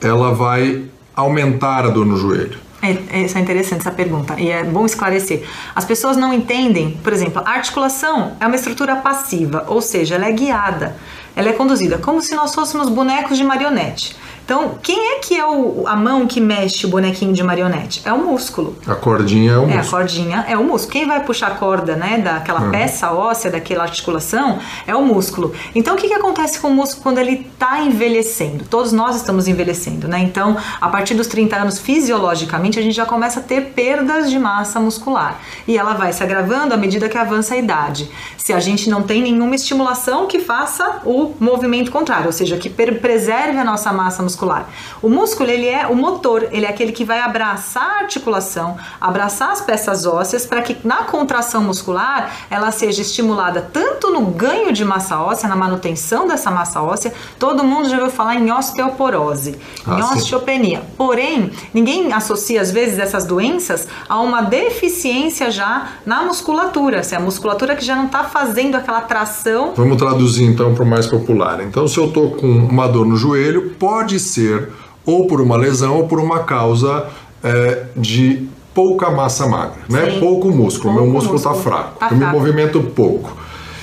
ela 0.00 0.32
vai 0.32 0.84
aumentar 1.14 1.84
a 1.84 1.88
dor 1.88 2.06
no 2.06 2.16
joelho? 2.16 2.58
É, 2.82 3.20
isso 3.20 3.36
é 3.36 3.40
interessante 3.40 3.80
essa 3.80 3.90
pergunta 3.90 4.40
e 4.40 4.50
é 4.50 4.64
bom 4.64 4.86
esclarecer. 4.86 5.46
As 5.74 5.84
pessoas 5.84 6.16
não 6.16 6.32
entendem, 6.32 6.98
por 7.02 7.12
exemplo, 7.12 7.42
a 7.44 7.50
articulação 7.50 8.36
é 8.40 8.46
uma 8.46 8.56
estrutura 8.56 8.96
passiva, 8.96 9.66
ou 9.68 9.82
seja, 9.82 10.14
ela 10.14 10.26
é 10.26 10.32
guiada, 10.32 10.96
ela 11.36 11.50
é 11.50 11.52
conduzida 11.52 11.98
como 11.98 12.22
se 12.22 12.34
nós 12.34 12.54
fôssemos 12.54 12.88
bonecos 12.88 13.36
de 13.36 13.44
marionete. 13.44 14.16
Então, 14.50 14.78
quem 14.82 15.12
é 15.12 15.18
que 15.20 15.38
é 15.38 15.46
o, 15.46 15.86
a 15.86 15.94
mão 15.94 16.26
que 16.26 16.40
mexe 16.40 16.84
o 16.84 16.88
bonequinho 16.88 17.32
de 17.32 17.40
marionete? 17.40 18.02
É 18.04 18.12
o 18.12 18.18
músculo. 18.18 18.76
A 18.84 18.96
cordinha 18.96 19.52
é 19.52 19.56
o 19.56 19.60
músculo. 19.60 19.78
É, 19.78 19.80
a 19.80 19.88
cordinha 19.88 20.44
é 20.48 20.56
o 20.56 20.64
músculo. 20.64 20.92
Quem 20.92 21.06
vai 21.06 21.24
puxar 21.24 21.46
a 21.46 21.54
corda, 21.54 21.94
né, 21.94 22.18
daquela 22.18 22.62
uhum. 22.62 22.72
peça 22.72 23.12
óssea, 23.12 23.48
daquela 23.48 23.84
articulação, 23.84 24.58
é 24.88 24.96
o 24.96 25.02
músculo. 25.02 25.54
Então, 25.72 25.94
o 25.94 25.96
que, 25.96 26.08
que 26.08 26.14
acontece 26.14 26.58
com 26.58 26.66
o 26.66 26.74
músculo 26.74 27.00
quando 27.00 27.18
ele 27.18 27.46
está 27.48 27.80
envelhecendo? 27.80 28.64
Todos 28.68 28.90
nós 28.90 29.14
estamos 29.14 29.46
envelhecendo, 29.46 30.08
né? 30.08 30.18
Então, 30.18 30.56
a 30.80 30.88
partir 30.88 31.14
dos 31.14 31.28
30 31.28 31.54
anos, 31.54 31.78
fisiologicamente, 31.78 32.76
a 32.76 32.82
gente 32.82 32.96
já 32.96 33.06
começa 33.06 33.38
a 33.38 33.42
ter 33.44 33.66
perdas 33.66 34.28
de 34.28 34.38
massa 34.40 34.80
muscular. 34.80 35.38
E 35.68 35.78
ela 35.78 35.94
vai 35.94 36.12
se 36.12 36.24
agravando 36.24 36.74
à 36.74 36.76
medida 36.76 37.08
que 37.08 37.16
avança 37.16 37.54
a 37.54 37.56
idade. 37.56 38.10
Se 38.36 38.52
a 38.52 38.58
gente 38.58 38.90
não 38.90 39.04
tem 39.04 39.22
nenhuma 39.22 39.54
estimulação 39.54 40.26
que 40.26 40.40
faça 40.40 41.02
o 41.04 41.36
movimento 41.38 41.92
contrário, 41.92 42.26
ou 42.26 42.32
seja, 42.32 42.56
que 42.56 42.68
preserve 42.68 43.56
a 43.56 43.62
nossa 43.62 43.92
massa 43.92 44.24
muscular 44.24 44.39
muscular. 44.40 44.68
O 45.02 45.08
músculo, 45.08 45.50
ele 45.50 45.66
é 45.66 45.86
o 45.86 45.94
motor, 45.94 46.48
ele 46.50 46.64
é 46.64 46.68
aquele 46.68 46.92
que 46.92 47.04
vai 47.04 47.20
abraçar 47.20 47.82
a 47.82 47.98
articulação, 48.00 48.76
abraçar 49.00 49.50
as 49.50 49.60
peças 49.60 50.06
ósseas 50.06 50.46
para 50.46 50.62
que 50.62 50.76
na 50.84 51.04
contração 51.04 51.62
muscular 51.62 52.30
ela 52.50 52.70
seja 52.70 53.02
estimulada 53.02 53.68
tanto 53.72 54.10
no 54.10 54.22
ganho 54.26 54.72
de 54.72 54.84
massa 54.84 55.18
óssea, 55.20 55.48
na 55.48 55.56
manutenção 55.56 56.26
dessa 56.26 56.50
massa 56.50 56.80
óssea. 56.80 57.12
Todo 57.38 57.62
mundo 57.64 57.88
já 57.88 57.96
ouviu 57.96 58.10
falar 58.10 58.36
em 58.36 58.50
osteoporose, 58.50 59.56
ah, 59.86 59.98
em 59.98 60.02
osteopenia. 60.02 60.82
Porém, 60.96 61.50
ninguém 61.74 62.12
associa 62.12 62.60
às 62.60 62.70
vezes 62.70 62.98
essas 62.98 63.26
doenças 63.26 63.86
a 64.08 64.20
uma 64.20 64.42
deficiência 64.42 65.50
já 65.50 65.88
na 66.06 66.22
musculatura, 66.22 67.02
se 67.02 67.14
é 67.14 67.18
a 67.18 67.20
musculatura 67.20 67.76
que 67.76 67.84
já 67.84 67.96
não 67.96 68.06
está 68.06 68.24
fazendo 68.24 68.76
aquela 68.76 69.00
tração. 69.02 69.72
Vamos 69.76 69.96
traduzir 69.96 70.44
então 70.44 70.74
para 70.74 70.84
o 70.84 70.86
mais 70.86 71.06
popular. 71.06 71.60
Então, 71.62 71.86
se 71.86 71.98
eu 71.98 72.06
estou 72.06 72.30
com 72.32 72.46
uma 72.46 72.86
dor 72.86 73.06
no 73.06 73.16
joelho, 73.16 73.70
pode 73.78 74.18
ser 74.30 74.70
ou 75.04 75.26
por 75.26 75.40
uma 75.40 75.56
lesão 75.56 75.96
ou 75.96 76.08
por 76.08 76.20
uma 76.20 76.40
causa 76.40 77.06
é, 77.42 77.84
de 77.96 78.48
pouca 78.74 79.10
massa 79.10 79.46
magra, 79.46 79.80
né? 79.88 80.18
Pouco 80.20 80.50
músculo, 80.50 80.94
pouco 80.94 81.04
meu 81.04 81.12
músculo 81.12 81.36
está 81.36 81.54
fraco, 81.54 81.98
tá 81.98 82.06
eu 82.06 82.16
fraco. 82.16 82.24
me 82.24 82.38
movimento 82.38 82.80
pouco. 82.80 83.36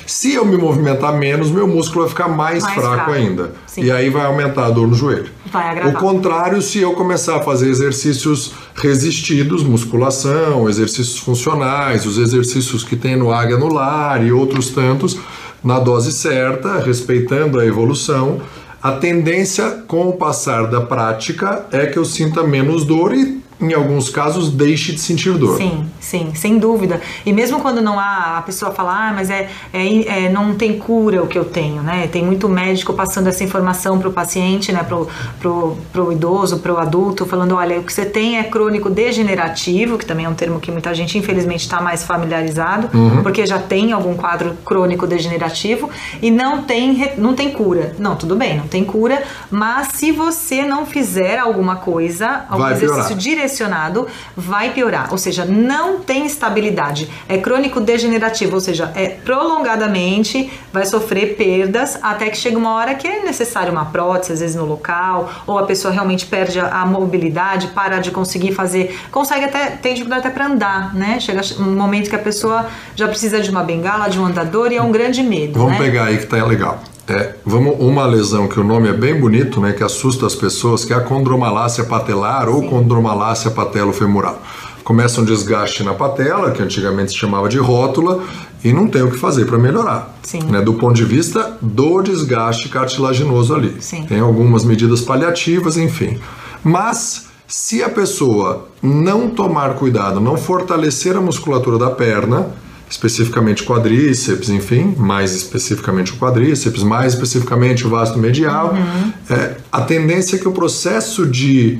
Se 0.08 0.34
eu 0.34 0.46
me 0.46 0.56
movimentar 0.58 1.18
menos, 1.18 1.52
meu 1.52 1.68
músculo 1.68 2.04
vai 2.04 2.10
ficar 2.10 2.30
mais, 2.30 2.64
mais 2.64 2.76
fraco, 2.76 2.96
fraco, 2.96 3.12
ainda. 3.12 3.52
Sim. 3.68 3.84
E 3.84 3.92
aí 3.92 4.10
vai 4.10 4.26
aumentar 4.26 4.68
a 4.68 4.70
dor 4.70 4.88
no 4.88 4.94
joelho. 4.94 5.30
Vai 5.52 5.70
agravar. 5.70 5.94
O 5.94 5.98
contrário, 5.98 6.62
se 6.62 6.80
eu 6.80 6.94
começar 6.94 7.36
a 7.36 7.42
fazer 7.42 7.68
exercícios 7.68 8.54
resistidos, 8.74 9.64
musculação, 9.64 10.70
exercícios 10.70 11.20
funcionais, 11.20 12.06
os 12.06 12.18
exercícios 12.18 12.86
que 12.86 12.96
tem 12.96 13.18
no 13.18 13.34
águia 13.34 13.58
no 13.58 13.68
lar 13.68 14.26
e 14.26 14.32
outros 14.32 14.70
tantos, 14.70 15.20
na 15.62 15.78
dose 15.78 16.14
certa, 16.14 16.80
respeitando 16.80 17.60
a 17.60 17.66
evolução, 17.66 18.40
a 18.82 18.92
tendência 18.94 19.84
com 19.88 20.10
o 20.10 20.14
passar 20.14 20.68
da 20.68 20.82
prática 20.82 21.66
é 21.72 21.88
que 21.88 21.98
eu 21.98 22.06
sinta 22.06 22.44
menos 22.44 22.86
dor 22.86 23.14
e 23.14 23.42
em 23.60 23.74
alguns 23.74 24.10
casos, 24.10 24.52
deixe 24.52 24.92
de 24.92 25.00
sentir 25.00 25.34
dor. 25.34 25.58
Sim, 25.58 25.86
sim, 26.00 26.32
sem 26.36 26.60
dúvida. 26.60 27.02
E 27.26 27.34
mesmo 27.34 27.60
quando 27.60 27.82
não 27.82 28.00
há, 28.00 28.38
a 28.38 28.42
pessoa 28.44 28.72
fala, 28.72 29.10
ah, 29.10 29.14
mas 29.14 29.30
é, 29.30 29.50
é, 29.74 30.26
é 30.26 30.30
não 30.30 30.54
tem 30.54 30.78
cura 30.78 31.24
o 31.24 31.28
que 31.28 31.38
eu 31.38 31.46
tenho, 31.46 31.82
né? 31.82 32.08
Tem 32.08 32.24
muito 32.24 32.48
médico 32.48 32.94
passando 32.94 33.28
essa 33.28 33.44
informação 33.44 33.98
para 33.98 34.10
o 34.10 34.14
paciente, 34.14 34.72
né? 34.72 34.84
Para 34.84 34.98
o 34.98 35.08
pro, 35.40 35.78
pro 35.92 36.12
idoso, 36.12 36.60
para 36.60 36.72
o 36.72 36.78
adulto, 36.78 37.26
falando, 37.26 37.56
olha, 37.56 37.80
o 37.80 37.84
que 37.84 37.92
você 37.92 38.06
tem 38.06 38.38
é 38.38 38.44
crônico 38.44 38.90
degenerativo, 38.90 39.98
que 39.98 40.06
também 40.06 40.26
é 40.26 40.30
um 40.30 40.36
termo 40.36 40.60
que 40.60 40.72
muita 40.72 40.94
gente, 40.94 41.18
infelizmente, 41.18 41.62
está 41.62 41.82
mais 41.82 42.04
familiarizado, 42.04 42.90
uhum. 42.96 43.24
porque 43.24 43.46
já 43.46 43.58
tem 43.58 43.92
algum 43.92 44.16
quadro 44.16 44.56
crônico 44.64 45.08
degenerativo 45.08 45.90
e 46.22 46.30
não 46.30 46.64
tem, 46.64 47.14
não 47.18 47.34
tem 47.34 47.52
cura. 47.52 47.96
Não, 47.98 48.16
tudo 48.16 48.36
bem, 48.36 48.58
não 48.58 48.68
tem 48.68 48.84
cura, 48.84 49.24
mas 49.50 49.90
se 49.94 50.12
você 50.12 50.64
não 50.64 50.86
fizer 50.86 51.40
alguma 51.40 51.78
coisa, 51.78 52.46
algum 52.50 52.64
Vai 52.64 52.74
exercício 52.74 53.16
direcionado, 53.16 53.47
direcionado, 53.48 54.08
vai 54.36 54.72
piorar. 54.72 55.08
Ou 55.12 55.18
seja, 55.18 55.46
não 55.46 56.00
tem 56.00 56.26
estabilidade. 56.26 57.10
É 57.28 57.38
crônico 57.38 57.80
degenerativo, 57.80 58.56
ou 58.56 58.62
seja, 58.62 58.92
é 58.96 59.08
prolongadamente 59.08 60.52
vai 60.72 60.86
sofrer 60.86 61.36
perdas 61.36 61.98
até 62.02 62.30
que 62.30 62.38
chega 62.38 62.58
uma 62.58 62.74
hora 62.74 62.94
que 62.94 63.08
é 63.08 63.24
necessário 63.24 63.72
uma 63.72 63.86
prótese, 63.86 64.34
às 64.34 64.40
vezes 64.40 64.56
no 64.56 64.66
local, 64.66 65.32
ou 65.48 65.58
a 65.58 65.64
pessoa 65.64 65.94
realmente 65.94 66.26
perde 66.26 66.60
a, 66.60 66.86
mobilidade, 66.86 67.68
para 67.68 68.00
de 68.00 68.12
conseguir 68.12 68.54
fazer, 68.54 68.98
consegue 69.12 69.46
até, 69.46 69.72
tem 69.72 69.94
dificuldade 69.94 70.28
até 70.28 70.34
para 70.34 70.48
andar, 70.48 70.94
né? 70.94 71.20
Chega 71.20 71.42
um 71.60 71.76
momento 71.76 72.10
que 72.10 72.16
a 72.16 72.20
pessoa 72.20 72.68
já 72.96 73.08
precisa 73.08 73.40
de 73.40 73.50
uma 73.50 73.64
bengala, 73.64 74.10
de 74.10 74.20
um 74.20 74.26
andador 74.26 74.72
e 74.72 74.76
é 74.76 74.82
um 74.82 74.92
grande 74.92 75.24
medo. 75.24 75.60
Vamos 75.60 75.74
né? 75.74 75.86
pegar 75.86 76.06
aí 76.06 76.18
que 76.18 76.26
tá 76.26 76.44
legal. 76.46 76.82
É, 77.10 77.36
vamos, 77.46 77.76
uma 77.80 78.06
lesão 78.06 78.48
que 78.48 78.60
o 78.60 78.64
nome 78.64 78.90
é 78.90 78.94
bem 78.94 79.18
bonito, 79.18 79.62
né, 79.62 79.72
que 79.72 79.84
assusta 79.84 80.26
as 80.26 80.36
pessoas, 80.36 80.84
que 80.84 80.92
é 80.92 80.96
a 80.98 81.00
condromalácia 81.00 81.86
patelar 81.86 82.48
Sim. 82.48 82.54
ou 82.54 82.64
condromalácia 82.64 83.50
patelofemoral. 83.50 84.42
Começa 84.84 85.22
um 85.22 85.26
desgaste 85.26 85.84
na 85.84 85.94
patela, 85.94 86.52
que 86.52 86.62
antigamente 86.62 87.12
se 87.12 87.18
chamava 87.18 87.48
de 87.48 87.58
rótula, 87.58 88.24
e 88.64 88.74
não 88.74 88.88
tem 88.88 89.04
o 89.04 89.12
que 89.12 89.18
fazer 89.18 89.46
para 89.46 89.58
melhorar. 89.58 90.18
Né, 90.50 90.62
do 90.62 90.74
ponto 90.74 90.96
de 90.96 91.06
vista 91.06 91.58
do 91.62 92.02
desgaste 92.02 92.68
cartilaginoso 92.68 93.56
ali. 93.56 93.78
Sim. 93.80 94.04
Tem 94.04 94.20
algumas 94.20 94.66
medidas 94.66 95.02
paliativas, 95.02 95.78
enfim. 95.78 96.20
Mas 96.64 97.28
se 97.48 97.82
a 97.82 97.90
pessoa 97.90 98.68
não 98.82 99.30
tomar 99.30 99.76
cuidado, 99.76 100.20
não 100.20 100.36
fortalecer 100.36 101.16
a 101.16 101.22
musculatura 101.22 101.78
da 101.78 101.90
perna, 101.90 102.48
especificamente 102.90 103.64
quadríceps, 103.64 104.50
enfim, 104.50 104.96
mais 104.98 105.34
especificamente 105.34 106.14
o 106.14 106.18
quadríceps, 106.18 106.84
mais 106.84 107.14
especificamente 107.14 107.86
o 107.86 107.90
vasto 107.90 108.18
medial, 108.18 108.74
uhum. 108.74 109.14
é, 109.30 109.58
a 109.72 109.82
tendência 109.82 110.38
é 110.38 110.40
que 110.40 110.48
o 110.48 110.52
processo 110.52 111.26
de 111.26 111.80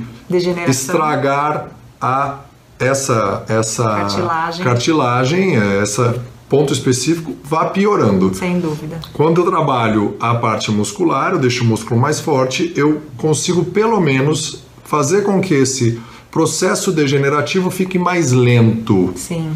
estragar 0.68 1.70
a 2.00 2.40
essa 2.78 3.44
essa 3.48 3.84
cartilagem, 3.84 4.64
cartilagem 4.64 5.56
é, 5.56 5.82
essa 5.82 6.22
ponto 6.48 6.72
específico 6.72 7.36
vá 7.44 7.66
piorando. 7.66 8.32
Sem 8.34 8.60
dúvida. 8.60 9.00
Quando 9.12 9.42
eu 9.42 9.50
trabalho 9.50 10.16
a 10.20 10.34
parte 10.34 10.70
muscular, 10.70 11.32
eu 11.32 11.38
deixo 11.38 11.64
o 11.64 11.66
músculo 11.66 12.00
mais 12.00 12.20
forte, 12.20 12.72
eu 12.76 13.02
consigo 13.16 13.64
pelo 13.64 14.00
menos 14.00 14.62
fazer 14.84 15.22
com 15.24 15.40
que 15.40 15.54
esse 15.54 16.00
processo 16.30 16.92
degenerativo 16.92 17.70
fique 17.70 17.98
mais 17.98 18.32
lento. 18.32 19.12
Sim 19.16 19.50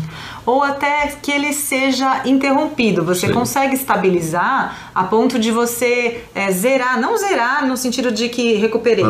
ou 0.45 0.63
até 0.63 1.07
que 1.23 1.31
ele 1.31 1.53
seja 1.53 2.23
interrompido. 2.25 3.05
Você 3.05 3.29
Sim. 3.29 3.33
consegue 3.33 3.75
estabilizar 3.75 4.91
a 4.95 5.05
ponto 5.05 5.39
de 5.39 5.51
você 5.51 6.23
é, 6.35 6.51
zerar, 6.51 7.01
não 7.01 7.17
zerar 7.17 7.67
no 7.67 7.77
sentido 7.77 8.11
de 8.11 8.29
que 8.29 8.55
recuperei, 8.55 9.05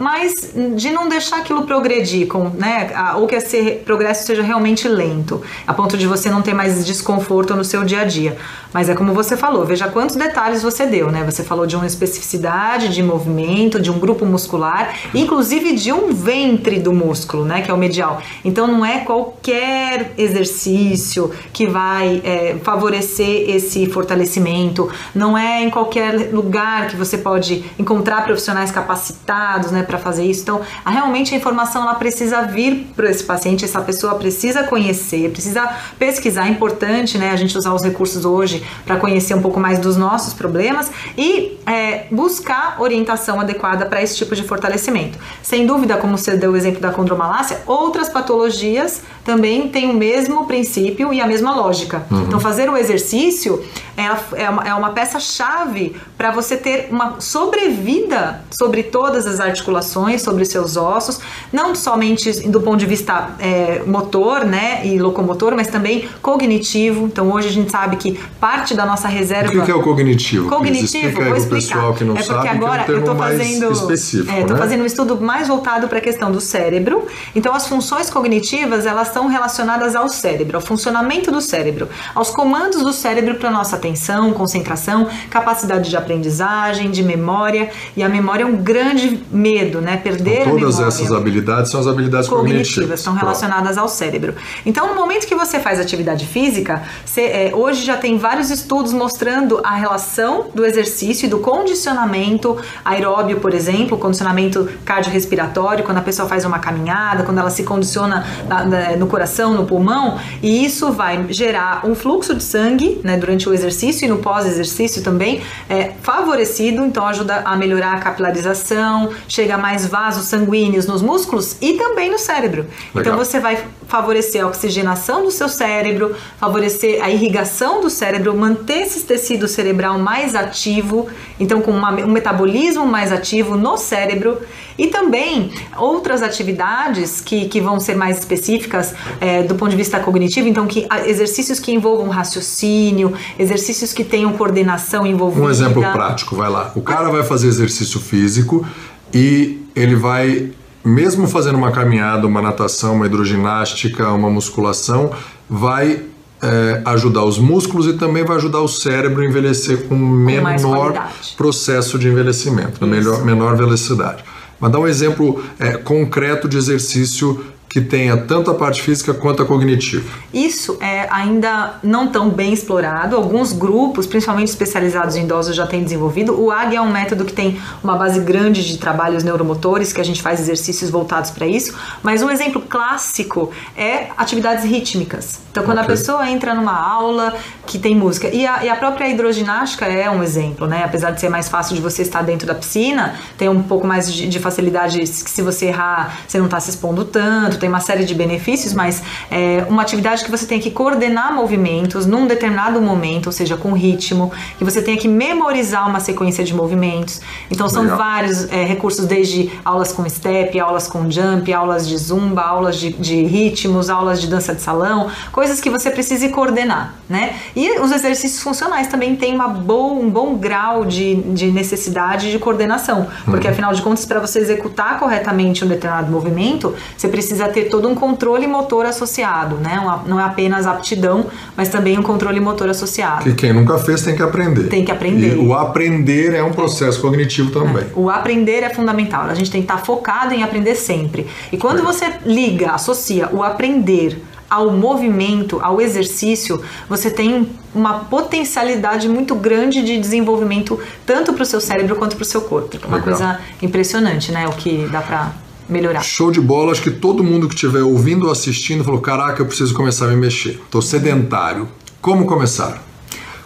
mas 0.00 0.52
de 0.76 0.90
não 0.90 1.08
deixar 1.08 1.38
aquilo 1.38 1.62
progredir, 1.62 2.26
com, 2.26 2.50
né, 2.50 2.92
ou 3.16 3.26
que 3.26 3.34
esse 3.34 3.80
progresso 3.84 4.26
seja 4.26 4.42
realmente 4.42 4.86
lento, 4.86 5.42
a 5.66 5.72
ponto 5.72 5.96
de 5.96 6.06
você 6.06 6.30
não 6.30 6.42
ter 6.42 6.54
mais 6.54 6.84
desconforto 6.84 7.54
no 7.54 7.64
seu 7.64 7.84
dia 7.84 8.02
a 8.02 8.04
dia. 8.04 8.36
Mas 8.72 8.88
é 8.88 8.94
como 8.94 9.12
você 9.12 9.36
falou, 9.36 9.64
veja 9.64 9.88
quantos 9.88 10.16
detalhes 10.16 10.62
você 10.62 10.84
deu, 10.84 11.10
né? 11.10 11.22
Você 11.24 11.44
falou 11.44 11.64
de 11.64 11.76
uma 11.76 11.86
especificidade 11.86 12.88
de 12.88 13.04
movimento, 13.04 13.80
de 13.80 13.88
um 13.88 14.00
grupo 14.00 14.26
muscular, 14.26 14.94
inclusive 15.14 15.74
de 15.74 15.92
um 15.92 16.12
ventre 16.12 16.80
do 16.80 16.92
músculo, 16.92 17.44
né, 17.44 17.62
que 17.62 17.70
é 17.70 17.74
o 17.74 17.78
medial. 17.78 18.20
Então 18.44 18.66
não 18.66 18.84
é 18.84 18.98
qualquer 19.00 20.12
exercício 20.18 20.73
exercício 20.74 21.30
que 21.52 21.66
vai 21.66 22.20
é, 22.24 22.56
favorecer 22.62 23.50
esse 23.50 23.86
fortalecimento, 23.86 24.90
não 25.14 25.36
é 25.36 25.62
em 25.62 25.70
qualquer 25.70 26.32
lugar 26.32 26.88
que 26.88 26.96
você 26.96 27.18
pode 27.18 27.64
encontrar 27.78 28.24
profissionais 28.24 28.70
capacitados 28.70 29.70
né, 29.70 29.82
para 29.82 29.98
fazer 29.98 30.24
isso. 30.24 30.42
Então, 30.42 30.60
a, 30.84 30.90
realmente 30.90 31.34
a 31.34 31.36
informação 31.36 31.82
ela 31.82 31.94
precisa 31.94 32.42
vir 32.42 32.92
para 32.96 33.10
esse 33.10 33.24
paciente, 33.24 33.64
essa 33.64 33.80
pessoa 33.80 34.14
precisa 34.16 34.64
conhecer, 34.64 35.30
precisa 35.30 35.68
pesquisar. 35.98 36.46
É 36.46 36.50
importante 36.50 37.18
né, 37.18 37.30
a 37.30 37.36
gente 37.36 37.56
usar 37.56 37.72
os 37.72 37.82
recursos 37.82 38.24
hoje 38.24 38.64
para 38.84 38.96
conhecer 38.96 39.34
um 39.34 39.42
pouco 39.42 39.60
mais 39.60 39.78
dos 39.78 39.96
nossos 39.96 40.34
problemas 40.34 40.90
e 41.16 41.58
é, 41.66 42.06
buscar 42.10 42.76
orientação 42.80 43.40
adequada 43.40 43.86
para 43.86 44.02
esse 44.02 44.16
tipo 44.16 44.34
de 44.34 44.42
fortalecimento. 44.42 45.18
Sem 45.42 45.66
dúvida, 45.66 45.96
como 45.96 46.16
você 46.16 46.36
deu 46.36 46.52
o 46.52 46.56
exemplo 46.56 46.80
da 46.80 46.90
condromalácia, 46.90 47.60
outras 47.66 48.08
patologias 48.08 49.02
também 49.24 49.68
têm 49.68 49.90
o 49.90 49.94
mesmo 49.94 50.46
princípio 50.46 50.63
princípio 50.64 51.12
e 51.12 51.20
a 51.20 51.26
mesma 51.26 51.54
lógica. 51.54 52.06
Uhum. 52.10 52.22
Então, 52.22 52.40
fazer 52.40 52.70
o 52.70 52.76
exercício 52.76 53.62
é, 53.96 54.42
é 54.42 54.50
uma, 54.50 54.62
é 54.64 54.74
uma 54.74 54.90
peça-chave 54.90 55.94
para 56.16 56.30
você 56.30 56.56
ter 56.56 56.88
uma 56.90 57.20
sobrevida 57.20 58.42
sobre 58.50 58.82
todas 58.82 59.26
as 59.26 59.40
articulações, 59.40 60.22
sobre 60.22 60.44
seus 60.44 60.76
ossos, 60.76 61.20
não 61.52 61.74
somente 61.74 62.48
do 62.48 62.60
ponto 62.60 62.78
de 62.78 62.86
vista 62.86 63.30
é, 63.38 63.82
motor 63.86 64.44
né, 64.44 64.86
e 64.86 64.98
locomotor, 64.98 65.54
mas 65.54 65.68
também 65.68 66.08
cognitivo. 66.22 67.06
Então, 67.06 67.30
hoje 67.30 67.48
a 67.48 67.52
gente 67.52 67.70
sabe 67.70 67.96
que 67.96 68.18
parte 68.40 68.74
da 68.74 68.86
nossa 68.86 69.06
reserva. 69.06 69.52
O 69.52 69.64
que 69.64 69.70
é 69.70 69.74
o 69.74 69.82
cognitivo? 69.82 70.48
Cognitivo, 70.48 71.22
vou 71.22 71.36
explicar. 71.36 71.74
pessoal 71.74 71.94
que 71.94 72.04
não 72.04 72.14
é 72.14 72.22
porque 72.22 72.32
sabe, 72.32 72.48
agora 72.48 72.84
que 72.84 72.90
é 72.90 72.94
um 72.94 72.96
eu 72.96 73.00
estou 73.00 73.16
fazendo, 73.16 73.72
específico, 73.72 74.32
é, 74.32 74.44
né? 74.44 74.56
fazendo 74.56 74.82
um 74.82 74.86
estudo 74.86 75.20
mais 75.20 75.46
voltado 75.46 75.88
para 75.88 75.98
a 75.98 76.00
questão 76.00 76.32
do 76.32 76.40
cérebro. 76.40 77.06
Então, 77.34 77.54
as 77.54 77.68
funções 77.68 78.08
cognitivas 78.08 78.86
elas 78.86 79.08
estão 79.08 79.28
relacionadas 79.28 79.94
ao 79.94 80.08
cérebro, 80.08 80.53
ao 80.56 80.62
funcionamento 80.62 81.30
do 81.30 81.40
cérebro, 81.40 81.88
aos 82.14 82.30
comandos 82.30 82.82
do 82.82 82.92
cérebro 82.92 83.36
para 83.36 83.50
nossa 83.50 83.76
atenção, 83.76 84.32
concentração, 84.32 85.08
capacidade 85.30 85.88
de 85.90 85.96
aprendizagem, 85.96 86.90
de 86.90 87.02
memória. 87.02 87.70
E 87.96 88.02
a 88.02 88.08
memória 88.08 88.44
é 88.44 88.46
um 88.46 88.56
grande 88.56 89.22
medo, 89.30 89.80
né? 89.80 89.96
Perder 89.96 90.42
então, 90.42 90.58
todas 90.58 90.74
a 90.76 90.78
memória. 90.78 90.88
essas 90.88 91.12
habilidades 91.12 91.70
são 91.70 91.80
as 91.80 91.86
habilidades 91.86 92.28
cognitivas, 92.28 92.68
cognitivas. 92.68 93.00
estão 93.00 93.14
relacionadas 93.14 93.78
ao 93.78 93.88
cérebro. 93.88 94.34
Então, 94.64 94.88
no 94.88 94.94
momento 94.94 95.26
que 95.26 95.34
você 95.34 95.58
faz 95.58 95.80
atividade 95.80 96.26
física, 96.26 96.82
você, 97.04 97.22
é, 97.22 97.52
hoje 97.54 97.84
já 97.84 97.96
tem 97.96 98.18
vários 98.18 98.50
estudos 98.50 98.92
mostrando 98.92 99.60
a 99.62 99.74
relação 99.74 100.46
do 100.54 100.64
exercício 100.64 101.26
e 101.26 101.28
do 101.28 101.38
condicionamento 101.38 102.56
aeróbio, 102.84 103.40
por 103.40 103.54
exemplo, 103.54 103.98
condicionamento 103.98 104.68
cardiorrespiratório, 104.84 105.84
quando 105.84 105.98
a 105.98 106.02
pessoa 106.02 106.28
faz 106.28 106.44
uma 106.44 106.58
caminhada, 106.58 107.22
quando 107.22 107.38
ela 107.38 107.50
se 107.50 107.62
condiciona 107.62 108.26
na, 108.48 108.64
na, 108.64 108.96
no 108.96 109.06
coração, 109.06 109.52
no 109.52 109.64
pulmão, 109.64 110.18
e 110.44 110.62
isso 110.62 110.92
vai 110.92 111.24
gerar 111.30 111.86
um 111.86 111.94
fluxo 111.94 112.34
de 112.34 112.44
sangue 112.44 113.00
né, 113.02 113.16
durante 113.16 113.48
o 113.48 113.54
exercício 113.54 114.04
e 114.04 114.08
no 114.08 114.18
pós-exercício 114.18 115.02
também 115.02 115.40
é 115.70 115.92
favorecido, 116.02 116.84
então 116.84 117.06
ajuda 117.06 117.40
a 117.46 117.56
melhorar 117.56 117.94
a 117.94 117.98
capilarização, 117.98 119.08
chega 119.26 119.56
mais 119.56 119.86
vasos 119.86 120.26
sanguíneos 120.26 120.86
nos 120.86 121.00
músculos 121.00 121.56
e 121.62 121.72
também 121.78 122.10
no 122.10 122.18
cérebro. 122.18 122.66
Então, 122.90 123.00
Legal. 123.00 123.14
Então 123.14 123.24
você 123.24 123.40
vai 123.40 123.64
favorecer 123.88 124.44
a 124.44 124.46
oxigenação 124.46 125.24
do 125.24 125.30
seu 125.30 125.48
cérebro, 125.48 126.14
favorecer 126.38 127.02
a 127.02 127.08
irrigação 127.08 127.80
do 127.80 127.88
cérebro, 127.88 128.36
manter 128.36 128.82
esse 128.82 129.04
tecido 129.04 129.48
cerebral 129.48 129.98
mais 129.98 130.34
ativo, 130.34 131.08
então 131.40 131.62
com 131.62 131.70
uma, 131.70 131.90
um 131.90 132.10
metabolismo 132.10 132.86
mais 132.86 133.10
ativo 133.10 133.56
no 133.56 133.78
cérebro 133.78 134.42
e 134.78 134.88
também 134.88 135.52
outras 135.76 136.22
atividades 136.22 137.20
que, 137.20 137.46
que 137.46 137.60
vão 137.60 137.78
ser 137.80 137.96
mais 137.96 138.18
específicas 138.18 138.94
é, 139.20 139.42
do 139.42 139.54
ponto 139.54 139.70
de 139.70 139.76
vista 139.76 140.00
cognitivo, 140.00 140.48
então 140.48 140.66
que 140.66 140.86
exercícios 141.06 141.60
que 141.60 141.72
envolvam 141.72 142.08
raciocínio, 142.08 143.12
exercícios 143.38 143.92
que 143.92 144.04
tenham 144.04 144.32
coordenação 144.32 145.06
envolvida. 145.06 145.46
Um 145.46 145.50
exemplo 145.50 145.82
prático, 145.82 146.36
vai 146.36 146.50
lá. 146.50 146.72
O 146.74 146.82
cara 146.82 147.08
vai 147.10 147.22
fazer 147.22 147.48
exercício 147.48 148.00
físico 148.00 148.66
e 149.12 149.60
ele 149.74 149.94
vai 149.94 150.50
mesmo 150.84 151.26
fazendo 151.26 151.56
uma 151.56 151.72
caminhada, 151.72 152.26
uma 152.26 152.42
natação, 152.42 152.96
uma 152.96 153.06
hidroginástica, 153.06 154.10
uma 154.10 154.28
musculação, 154.28 155.10
vai 155.48 156.02
é, 156.42 156.82
ajudar 156.84 157.24
os 157.24 157.38
músculos 157.38 157.86
e 157.86 157.94
também 157.94 158.22
vai 158.22 158.36
ajudar 158.36 158.60
o 158.60 158.68
cérebro 158.68 159.22
a 159.22 159.26
envelhecer 159.26 159.84
com, 159.84 159.96
menor 159.96 161.10
processo 161.38 161.98
de 161.98 162.08
envelhecimento, 162.08 162.78
na 162.80 162.86
melhor, 162.86 163.24
menor 163.24 163.56
velocidade. 163.56 164.22
Mas 164.64 164.72
dá 164.72 164.80
um 164.80 164.88
exemplo 164.88 165.44
é, 165.58 165.72
concreto 165.72 166.48
de 166.48 166.56
exercício 166.56 167.44
que 167.74 167.80
tenha 167.80 168.16
tanto 168.16 168.52
a 168.52 168.54
parte 168.54 168.80
física 168.80 169.12
quanto 169.12 169.42
a 169.42 169.46
cognitiva. 169.46 170.08
Isso 170.32 170.78
é 170.80 171.08
ainda 171.10 171.74
não 171.82 172.06
tão 172.06 172.30
bem 172.30 172.52
explorado. 172.52 173.16
Alguns 173.16 173.52
grupos, 173.52 174.06
principalmente 174.06 174.46
especializados 174.46 175.16
em 175.16 175.24
idosos, 175.24 175.56
já 175.56 175.66
têm 175.66 175.82
desenvolvido. 175.82 176.40
O 176.40 176.52
AG 176.52 176.76
é 176.76 176.80
um 176.80 176.92
método 176.92 177.24
que 177.24 177.32
tem 177.32 177.60
uma 177.82 177.96
base 177.96 178.20
grande 178.20 178.64
de 178.64 178.78
trabalhos 178.78 179.24
neuromotores, 179.24 179.92
que 179.92 180.00
a 180.00 180.04
gente 180.04 180.22
faz 180.22 180.38
exercícios 180.38 180.88
voltados 180.88 181.32
para 181.32 181.48
isso. 181.48 181.74
Mas 182.00 182.22
um 182.22 182.30
exemplo 182.30 182.62
clássico 182.62 183.50
é 183.76 184.06
atividades 184.16 184.64
rítmicas. 184.64 185.40
Então, 185.50 185.64
quando 185.64 185.78
okay. 185.78 185.94
a 185.94 185.96
pessoa 185.96 186.30
entra 186.30 186.54
numa 186.54 186.76
aula 186.76 187.34
que 187.66 187.76
tem 187.76 187.94
música, 187.94 188.28
e 188.28 188.46
a, 188.46 188.64
e 188.64 188.68
a 188.68 188.76
própria 188.76 189.08
hidroginástica 189.08 189.84
é 189.86 190.08
um 190.08 190.22
exemplo, 190.22 190.68
né? 190.68 190.84
Apesar 190.84 191.10
de 191.10 191.20
ser 191.20 191.28
mais 191.28 191.48
fácil 191.48 191.74
de 191.74 191.82
você 191.82 192.02
estar 192.02 192.22
dentro 192.22 192.46
da 192.46 192.54
piscina, 192.54 193.16
tem 193.36 193.48
um 193.48 193.62
pouco 193.64 193.84
mais 193.84 194.12
de, 194.12 194.28
de 194.28 194.38
facilidade 194.38 195.00
que 195.00 195.06
se 195.06 195.42
você 195.42 195.66
errar, 195.66 196.20
você 196.26 196.38
não 196.38 196.44
está 196.46 196.60
se 196.60 196.70
expondo 196.70 197.04
tanto 197.04 197.63
tem 197.64 197.68
uma 197.70 197.80
série 197.80 198.04
de 198.04 198.14
benefícios, 198.14 198.74
mas 198.74 199.02
é 199.30 199.64
uma 199.70 199.80
atividade 199.80 200.22
que 200.22 200.30
você 200.30 200.44
tem 200.44 200.60
que 200.60 200.70
coordenar 200.70 201.32
movimentos 201.32 202.04
num 202.04 202.26
determinado 202.26 202.80
momento, 202.82 203.26
ou 203.26 203.32
seja, 203.32 203.56
com 203.56 203.72
ritmo, 203.72 204.30
que 204.58 204.64
você 204.64 204.82
tem 204.82 204.98
que 204.98 205.08
memorizar 205.08 205.88
uma 205.88 205.98
sequência 205.98 206.44
de 206.44 206.52
movimentos. 206.52 207.22
Então 207.50 207.66
são 207.66 207.84
Legal. 207.84 207.96
vários 207.96 208.52
é, 208.52 208.64
recursos, 208.64 209.06
desde 209.06 209.50
aulas 209.64 209.92
com 209.92 210.06
step, 210.06 210.60
aulas 210.60 210.86
com 210.86 211.10
jump, 211.10 211.50
aulas 211.54 211.88
de 211.88 211.96
zumba, 211.96 212.42
aulas 212.42 212.76
de, 212.76 212.92
de 212.92 213.22
ritmos, 213.22 213.88
aulas 213.88 214.20
de 214.20 214.26
dança 214.26 214.54
de 214.54 214.60
salão, 214.60 215.08
coisas 215.32 215.58
que 215.58 215.70
você 215.70 215.90
precisa 215.90 216.28
coordenar, 216.28 216.96
né? 217.08 217.34
E 217.56 217.80
os 217.80 217.90
exercícios 217.90 218.42
funcionais 218.42 218.88
também 218.88 219.16
têm 219.16 219.34
uma 219.34 219.48
boa, 219.48 219.94
um 219.94 220.10
bom 220.10 220.36
grau 220.36 220.84
de, 220.84 221.14
de 221.14 221.46
necessidade 221.50 222.30
de 222.30 222.38
coordenação, 222.38 223.06
porque 223.24 223.46
uhum. 223.46 223.52
afinal 223.54 223.72
de 223.72 223.80
contas, 223.80 224.04
para 224.04 224.20
você 224.20 224.38
executar 224.40 224.98
corretamente 224.98 225.64
um 225.64 225.68
determinado 225.68 226.12
movimento, 226.12 226.74
você 226.94 227.08
precisa 227.08 227.46
ter 227.54 227.70
todo 227.70 227.88
um 227.88 227.94
controle 227.94 228.46
motor 228.46 228.84
associado, 228.84 229.56
né? 229.56 229.80
Não 230.06 230.20
é 230.20 230.24
apenas 230.24 230.66
aptidão, 230.66 231.26
mas 231.56 231.68
também 231.68 231.98
um 231.98 232.02
controle 232.02 232.40
motor 232.40 232.68
associado. 232.68 233.24
Que 233.24 233.32
quem 233.32 233.52
nunca 233.52 233.78
fez 233.78 234.02
tem 234.02 234.14
que 234.14 234.22
aprender. 234.22 234.64
Tem 234.68 234.84
que 234.84 234.92
aprender. 234.92 235.36
E 235.36 235.38
o 235.38 235.54
aprender 235.54 236.34
é 236.34 236.42
um 236.42 236.52
processo 236.52 236.98
é. 236.98 237.00
cognitivo 237.00 237.50
também. 237.50 237.84
É. 237.84 237.86
O 237.94 238.10
aprender 238.10 238.62
é 238.62 238.70
fundamental. 238.70 239.24
A 239.24 239.34
gente 239.34 239.50
tem 239.50 239.62
que 239.62 239.72
estar 239.72 239.82
focado 239.84 240.34
em 240.34 240.42
aprender 240.42 240.74
sempre. 240.74 241.26
E 241.52 241.56
quando 241.56 241.78
é. 241.78 241.82
você 241.82 242.12
liga, 242.26 242.72
associa 242.72 243.28
o 243.32 243.42
aprender 243.42 244.20
ao 244.48 244.70
movimento, 244.70 245.58
ao 245.62 245.80
exercício, 245.80 246.62
você 246.88 247.10
tem 247.10 247.48
uma 247.74 248.00
potencialidade 248.04 249.08
muito 249.08 249.34
grande 249.34 249.82
de 249.82 249.98
desenvolvimento 249.98 250.78
tanto 251.04 251.32
para 251.32 251.42
o 251.42 251.46
seu 251.46 251.60
cérebro 251.60 251.96
quanto 251.96 252.14
para 252.14 252.22
o 252.22 252.26
seu 252.26 252.42
corpo. 252.42 252.76
Uma 252.86 252.98
Legal. 252.98 253.02
coisa 253.02 253.40
impressionante, 253.60 254.30
né? 254.30 254.46
O 254.46 254.52
que 254.52 254.86
dá 254.92 255.00
para 255.00 255.32
melhorar. 255.68 256.02
Show 256.02 256.30
de 256.30 256.40
bola, 256.40 256.72
acho 256.72 256.82
que 256.82 256.90
todo 256.90 257.22
mundo 257.22 257.48
que 257.48 257.54
estiver 257.54 257.82
ouvindo 257.82 258.26
ou 258.26 258.32
assistindo 258.32 258.84
falou: 258.84 259.00
caraca, 259.00 259.42
eu 259.42 259.46
preciso 259.46 259.74
começar 259.74 260.06
a 260.06 260.08
me 260.08 260.16
mexer. 260.16 260.60
Estou 260.64 260.82
sedentário. 260.82 261.68
Como 262.00 262.26
começar? 262.26 262.82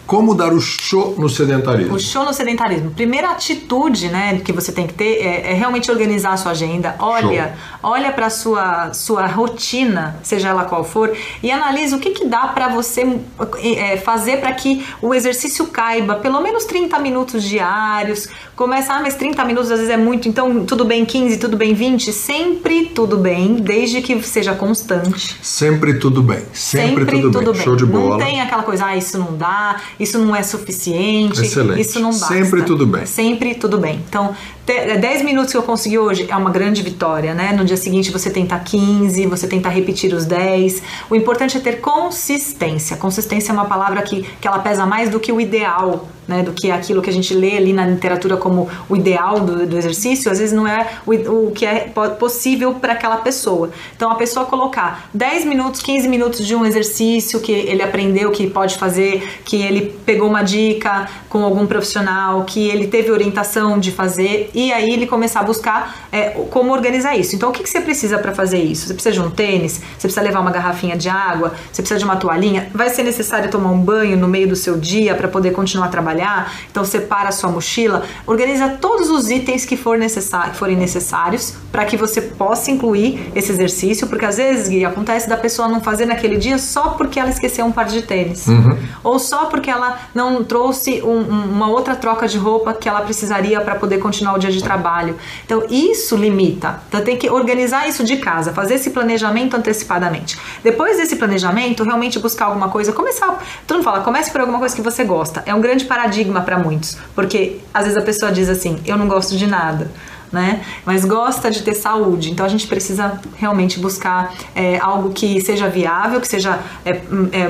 Como 0.09 0.33
dar 0.33 0.51
o 0.53 0.59
show 0.59 1.13
no 1.19 1.29
sedentarismo? 1.29 1.93
O 1.93 1.99
show 1.99 2.25
no 2.25 2.33
sedentarismo. 2.33 2.89
Primeira 2.89 3.29
atitude, 3.29 4.07
né, 4.09 4.41
que 4.43 4.51
você 4.51 4.71
tem 4.71 4.87
que 4.87 4.93
ter 4.95 5.23
é, 5.23 5.51
é 5.51 5.53
realmente 5.53 5.91
organizar 5.91 6.33
a 6.33 6.37
sua 6.37 6.53
agenda. 6.53 6.95
Olha, 6.97 7.55
show. 7.79 7.91
olha 7.91 8.11
para 8.11 8.27
sua 8.31 8.91
sua 8.91 9.27
rotina, 9.27 10.19
seja 10.23 10.47
ela 10.47 10.65
qual 10.65 10.83
for, 10.83 11.15
e 11.43 11.51
analisa 11.51 11.95
o 11.95 11.99
que, 11.99 12.09
que 12.09 12.25
dá 12.25 12.47
para 12.47 12.69
você 12.69 13.19
é, 13.61 13.97
fazer 13.97 14.37
para 14.37 14.51
que 14.53 14.83
o 14.99 15.13
exercício 15.13 15.67
caiba 15.67 16.15
pelo 16.15 16.41
menos 16.41 16.65
30 16.65 16.97
minutos 16.97 17.43
diários. 17.43 18.27
Começa, 18.55 18.93
ah, 18.93 19.01
mas 19.01 19.13
30 19.13 19.45
minutos 19.45 19.69
às 19.69 19.77
vezes 19.77 19.93
é 19.93 19.97
muito, 19.97 20.27
então 20.27 20.65
tudo 20.65 20.85
bem 20.85 21.05
15, 21.05 21.37
tudo 21.37 21.55
bem 21.55 21.75
20, 21.75 22.11
sempre 22.11 22.87
tudo 22.87 23.15
bem, 23.15 23.57
desde 23.57 24.01
que 24.01 24.19
seja 24.23 24.55
constante. 24.55 25.37
Sempre 25.43 25.99
tudo 25.99 26.23
bem. 26.23 26.41
Sempre, 26.51 27.05
sempre 27.05 27.21
tudo, 27.21 27.31
tudo 27.31 27.51
bem. 27.51 27.53
bem. 27.53 27.63
Show 27.63 27.75
de 27.75 27.85
bola. 27.85 28.17
Não 28.17 28.25
tem 28.25 28.41
aquela 28.41 28.63
coisa, 28.63 28.87
ah, 28.87 28.97
isso 28.97 29.19
não 29.19 29.37
dá, 29.37 29.79
isso 29.99 30.17
não 30.17 30.35
é 30.35 30.41
suficiente, 30.41 31.41
Excelente. 31.41 31.81
isso 31.81 31.99
não 31.99 32.11
basta. 32.11 32.27
Sempre 32.27 32.63
tudo 32.63 32.87
bem. 32.87 33.05
Sempre 33.05 33.55
tudo 33.55 33.77
bem. 33.77 34.01
Então, 34.07 34.33
10 34.65 35.23
minutos 35.23 35.51
que 35.51 35.57
eu 35.57 35.63
consegui 35.63 35.97
hoje 35.97 36.25
é 36.29 36.35
uma 36.35 36.51
grande 36.51 36.81
vitória, 36.81 37.33
né? 37.33 37.51
No 37.51 37.65
dia 37.65 37.75
seguinte 37.75 38.11
você 38.11 38.29
tenta 38.29 38.57
15, 38.57 39.25
você 39.25 39.47
tenta 39.47 39.67
repetir 39.67 40.13
os 40.13 40.25
10. 40.25 40.81
O 41.09 41.15
importante 41.15 41.57
é 41.57 41.59
ter 41.59 41.81
consistência. 41.81 42.95
Consistência 42.95 43.51
é 43.51 43.53
uma 43.53 43.65
palavra 43.65 44.01
que, 44.01 44.23
que 44.39 44.47
ela 44.47 44.59
pesa 44.59 44.85
mais 44.85 45.09
do 45.09 45.19
que 45.19 45.31
o 45.31 45.41
ideal, 45.41 46.07
né? 46.29 46.43
Do 46.43 46.53
que 46.53 46.69
aquilo 46.69 47.01
que 47.01 47.09
a 47.09 47.13
gente 47.13 47.33
lê 47.33 47.57
ali 47.57 47.73
na 47.73 47.87
literatura 47.87 48.37
como 48.37 48.69
o 48.87 48.95
ideal 48.95 49.39
do, 49.39 49.65
do 49.65 49.75
exercício, 49.75 50.31
às 50.31 50.37
vezes 50.37 50.53
não 50.53 50.67
é 50.67 50.87
o, 51.05 51.47
o 51.47 51.51
que 51.51 51.65
é 51.65 51.91
possível 52.19 52.75
para 52.75 52.93
aquela 52.93 53.17
pessoa. 53.17 53.71
Então 53.95 54.11
a 54.11 54.15
pessoa 54.15 54.45
colocar 54.45 55.09
10 55.11 55.45
minutos, 55.45 55.81
15 55.81 56.07
minutos 56.07 56.45
de 56.45 56.55
um 56.55 56.63
exercício 56.63 57.39
que 57.39 57.51
ele 57.51 57.81
aprendeu 57.81 58.31
que 58.31 58.47
pode 58.47 58.77
fazer, 58.77 59.27
que 59.43 59.59
ele 59.59 59.97
pegou 60.05 60.29
uma 60.29 60.43
dica 60.43 61.09
com 61.27 61.43
algum 61.43 61.65
profissional, 61.65 62.43
que 62.43 62.69
ele 62.69 62.87
teve 62.87 63.09
orientação 63.11 63.79
de 63.79 63.91
fazer 63.91 64.51
e 64.53 64.71
aí 64.71 64.91
ele 64.91 65.07
começar 65.07 65.39
a 65.39 65.43
buscar 65.43 66.07
é, 66.11 66.29
como 66.51 66.71
organizar 66.71 67.17
isso. 67.17 67.35
Então, 67.35 67.49
o 67.49 67.51
que, 67.51 67.63
que 67.63 67.69
você 67.69 67.81
precisa 67.81 68.19
para 68.19 68.35
fazer 68.35 68.59
isso? 68.59 68.85
Você 68.85 68.93
precisa 68.93 69.15
de 69.15 69.21
um 69.21 69.31
tênis, 69.31 69.81
você 69.97 70.07
precisa 70.07 70.21
levar 70.21 70.41
uma 70.41 70.51
garrafinha 70.51 70.95
de 70.95 71.09
água, 71.09 71.53
você 71.71 71.81
precisa 71.81 71.97
de 71.97 72.05
uma 72.05 72.17
toalhinha. 72.17 72.69
Vai 72.71 72.89
ser 72.91 73.01
necessário 73.01 73.49
tomar 73.49 73.71
um 73.71 73.79
banho 73.79 74.15
no 74.15 74.27
meio 74.27 74.47
do 74.47 74.55
seu 74.55 74.77
dia 74.77 75.15
para 75.15 75.27
poder 75.27 75.51
continuar 75.51 75.87
trabalhando 75.87 76.18
trabalhar, 76.19 76.53
então 76.69 76.83
separa 76.83 77.29
a 77.29 77.31
sua 77.31 77.49
mochila, 77.49 78.03
organiza 78.27 78.69
todos 78.81 79.09
os 79.09 79.29
itens 79.29 79.65
que 79.65 79.77
for 79.77 79.97
necessário, 79.97 80.53
forem 80.53 80.75
necessários 80.75 81.55
para 81.71 81.85
que 81.85 81.95
você 81.95 82.21
possa 82.21 82.69
incluir 82.71 83.31
esse 83.35 83.51
exercício, 83.51 84.07
porque 84.07 84.25
às 84.25 84.37
vezes, 84.37 84.67
Gui, 84.67 84.85
acontece 84.85 85.29
da 85.29 85.37
pessoa 85.37 85.67
não 85.67 85.81
fazer 85.81 86.05
naquele 86.05 86.37
dia 86.37 86.57
só 86.57 86.89
porque 86.89 87.19
ela 87.19 87.29
esqueceu 87.29 87.65
um 87.65 87.71
par 87.71 87.85
de 87.85 88.01
tênis, 88.01 88.47
uhum. 88.47 88.77
ou 89.03 89.19
só 89.19 89.45
porque 89.45 89.69
ela 89.69 89.99
não 90.13 90.43
trouxe 90.43 91.01
um, 91.03 91.19
um, 91.19 91.43
uma 91.51 91.69
outra 91.69 91.95
troca 91.95 92.27
de 92.27 92.37
roupa 92.37 92.73
que 92.73 92.89
ela 92.89 93.01
precisaria 93.01 93.61
para 93.61 93.75
poder 93.75 93.99
continuar 93.99 94.35
o 94.35 94.39
dia 94.39 94.51
de 94.51 94.61
trabalho. 94.61 95.15
Então 95.45 95.63
isso 95.69 96.15
limita. 96.15 96.81
Então 96.87 97.01
tem 97.01 97.17
que 97.17 97.29
organizar 97.29 97.87
isso 97.87 98.03
de 98.03 98.17
casa, 98.17 98.51
fazer 98.51 98.75
esse 98.75 98.89
planejamento 98.89 99.55
antecipadamente. 99.55 100.37
Depois 100.63 100.97
desse 100.97 101.15
planejamento, 101.15 101.83
realmente 101.83 102.19
buscar 102.19 102.45
alguma 102.45 102.69
coisa, 102.69 102.91
começar. 102.91 103.41
Tu 103.65 103.73
não 103.73 103.83
fala, 103.83 104.01
comece 104.01 104.31
por 104.31 104.41
alguma 104.41 104.59
coisa 104.59 104.75
que 104.75 104.81
você 104.81 105.03
gosta. 105.03 105.43
É 105.45 105.53
um 105.53 105.61
grande 105.61 105.85
paradigma 105.85 106.08
para 106.41 106.57
muitos, 106.57 106.97
porque 107.15 107.59
às 107.73 107.83
vezes 107.83 107.97
a 107.97 108.01
pessoa 108.01 108.31
diz 108.31 108.49
assim: 108.49 108.79
eu 108.85 108.97
não 108.97 109.07
gosto 109.07 109.37
de 109.37 109.47
nada 109.47 109.89
né? 110.31 110.61
Mas 110.85 111.05
gosta 111.05 111.49
de 111.49 111.63
ter 111.63 111.73
saúde. 111.73 112.31
Então 112.31 112.45
a 112.45 112.49
gente 112.49 112.67
precisa 112.67 113.19
realmente 113.37 113.79
buscar 113.79 114.33
é, 114.55 114.77
algo 114.79 115.11
que 115.11 115.41
seja 115.41 115.67
viável, 115.67 116.19
que 116.21 116.27
seja 116.27 116.59
é, 116.85 116.91
é, 116.91 117.49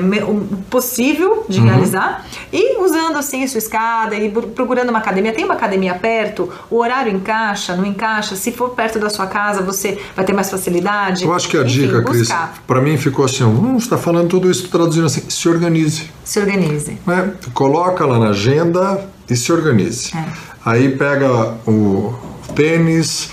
possível 0.68 1.44
de 1.48 1.60
uhum. 1.60 1.66
realizar 1.66 2.24
e 2.52 2.78
usando 2.82 3.16
assim 3.16 3.46
sua 3.46 3.58
escada 3.58 4.16
e 4.16 4.30
procurando 4.30 4.90
uma 4.90 4.98
academia. 4.98 5.32
Tem 5.32 5.44
uma 5.44 5.54
academia 5.54 5.94
perto, 5.94 6.50
o 6.70 6.76
horário 6.76 7.12
encaixa, 7.12 7.76
não 7.76 7.84
encaixa. 7.84 8.34
Se 8.36 8.52
for 8.52 8.70
perto 8.70 8.98
da 8.98 9.10
sua 9.10 9.26
casa, 9.26 9.62
você 9.62 9.98
vai 10.16 10.24
ter 10.24 10.32
mais 10.32 10.50
facilidade. 10.50 11.24
Eu 11.24 11.34
acho 11.34 11.48
que 11.48 11.56
a 11.56 11.62
Enfim, 11.62 11.86
dica, 11.86 12.02
Cris, 12.02 12.28
para 12.66 12.80
mim 12.80 12.96
ficou 12.96 13.24
assim: 13.24 13.44
hum, 13.44 13.78
você 13.78 13.86
está 13.86 13.98
falando 13.98 14.28
tudo 14.28 14.50
isso, 14.50 14.68
traduzindo 14.68 15.06
assim, 15.06 15.22
se 15.28 15.48
organize. 15.48 16.10
Se 16.24 16.40
organize. 16.40 16.98
Né? 17.06 17.32
Coloca 17.52 18.06
lá 18.06 18.18
na 18.18 18.30
agenda 18.30 19.08
e 19.28 19.36
se 19.36 19.52
organize. 19.52 20.16
É. 20.16 20.24
Aí 20.64 20.90
pega 20.90 21.54
o 21.66 22.29
tênis, 22.50 23.30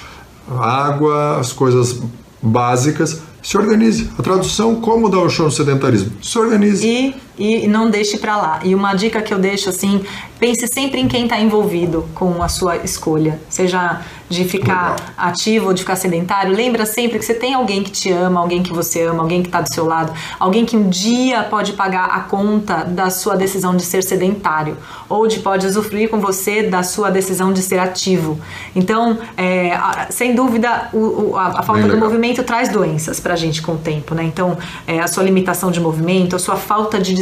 água, 0.50 1.40
as 1.40 1.52
coisas 1.52 2.00
básicas. 2.42 3.22
Se 3.42 3.58
organize. 3.58 4.10
A 4.18 4.24
tradução, 4.24 4.76
como 4.76 5.10
dar 5.10 5.20
o 5.20 5.30
show 5.30 5.46
no 5.46 5.52
sedentarismo? 5.52 6.12
Se 6.22 6.38
organize. 6.38 6.86
E, 6.86 7.16
e 7.38 7.68
não 7.68 7.90
deixe 7.90 8.18
para 8.18 8.36
lá. 8.38 8.60
E 8.64 8.74
uma 8.74 8.94
dica 8.94 9.22
que 9.22 9.34
eu 9.34 9.40
deixo 9.40 9.70
assim, 9.70 10.04
pense 10.40 10.68
sempre 10.68 11.00
em 11.00 11.08
quem 11.08 11.24
está 11.24 11.40
envolvido 11.40 12.08
com 12.14 12.42
a 12.42 12.48
sua 12.48 12.78
escolha. 12.78 13.40
Seja 13.50 14.02
de 14.30 14.44
ficar 14.44 14.92
Legal. 14.92 14.96
ativo 15.18 15.68
ou 15.68 15.74
de 15.74 15.82
ficar 15.82 15.96
sedentário, 15.96 16.54
lembra 16.54 16.86
sempre 16.86 17.18
que 17.18 17.24
você 17.24 17.34
tem 17.34 17.54
alguém 17.54 17.82
que 17.82 17.92
te 17.92 18.12
ama, 18.12 18.42
alguém 18.42 18.62
que 18.62 18.74
você 18.74 19.04
ama, 19.04 19.24
alguém 19.24 19.42
que 19.42 19.48
está 19.48 19.62
do 19.62 19.74
seu 19.74 19.86
lado, 19.86 20.12
alguém 20.38 20.66
que 20.66 20.76
um 20.76 20.90
dia 20.90 21.44
pode 21.44 21.74
pagar 21.74 22.06
a 22.06 22.20
conta 22.22 22.84
da 22.84 23.10
sua 23.10 23.36
decisão 23.36 23.76
de 23.76 23.84
ser 23.84 24.04
sedentário 24.04 24.78
ou 25.08 25.28
de 25.28 25.40
pode 25.40 25.66
usufruir 25.66 26.10
com 26.10 26.20
você 26.20 26.64
da 26.64 26.84
sua 26.84 27.10
decisão 27.10 27.54
de 27.54 27.62
ser 27.62 27.80
ativo. 27.80 28.38
Então, 28.76 29.18
é, 29.38 29.78
sem 30.10 30.36
dúvida, 30.36 30.90
o, 30.92 31.36
a, 31.38 31.60
a, 31.60 31.64
falta 31.64 31.88
do 31.88 31.98
movimento 31.98 32.44
traz 32.44 32.70
doenças 32.70 33.20
para 33.20 33.34
a 33.34 33.38
gente 33.38 33.62
com 33.62 33.74
o 33.74 33.78
tempo, 33.78 34.14
né? 34.14 34.24
Então, 34.24 34.58
é, 34.86 35.00
a 35.00 35.08
sua 35.08 35.24
limitação 35.24 35.72
de 35.72 35.80
movimento, 35.80 36.36
a 36.36 36.40
sua 36.40 36.58
falta 36.58 37.00
de 37.00 37.14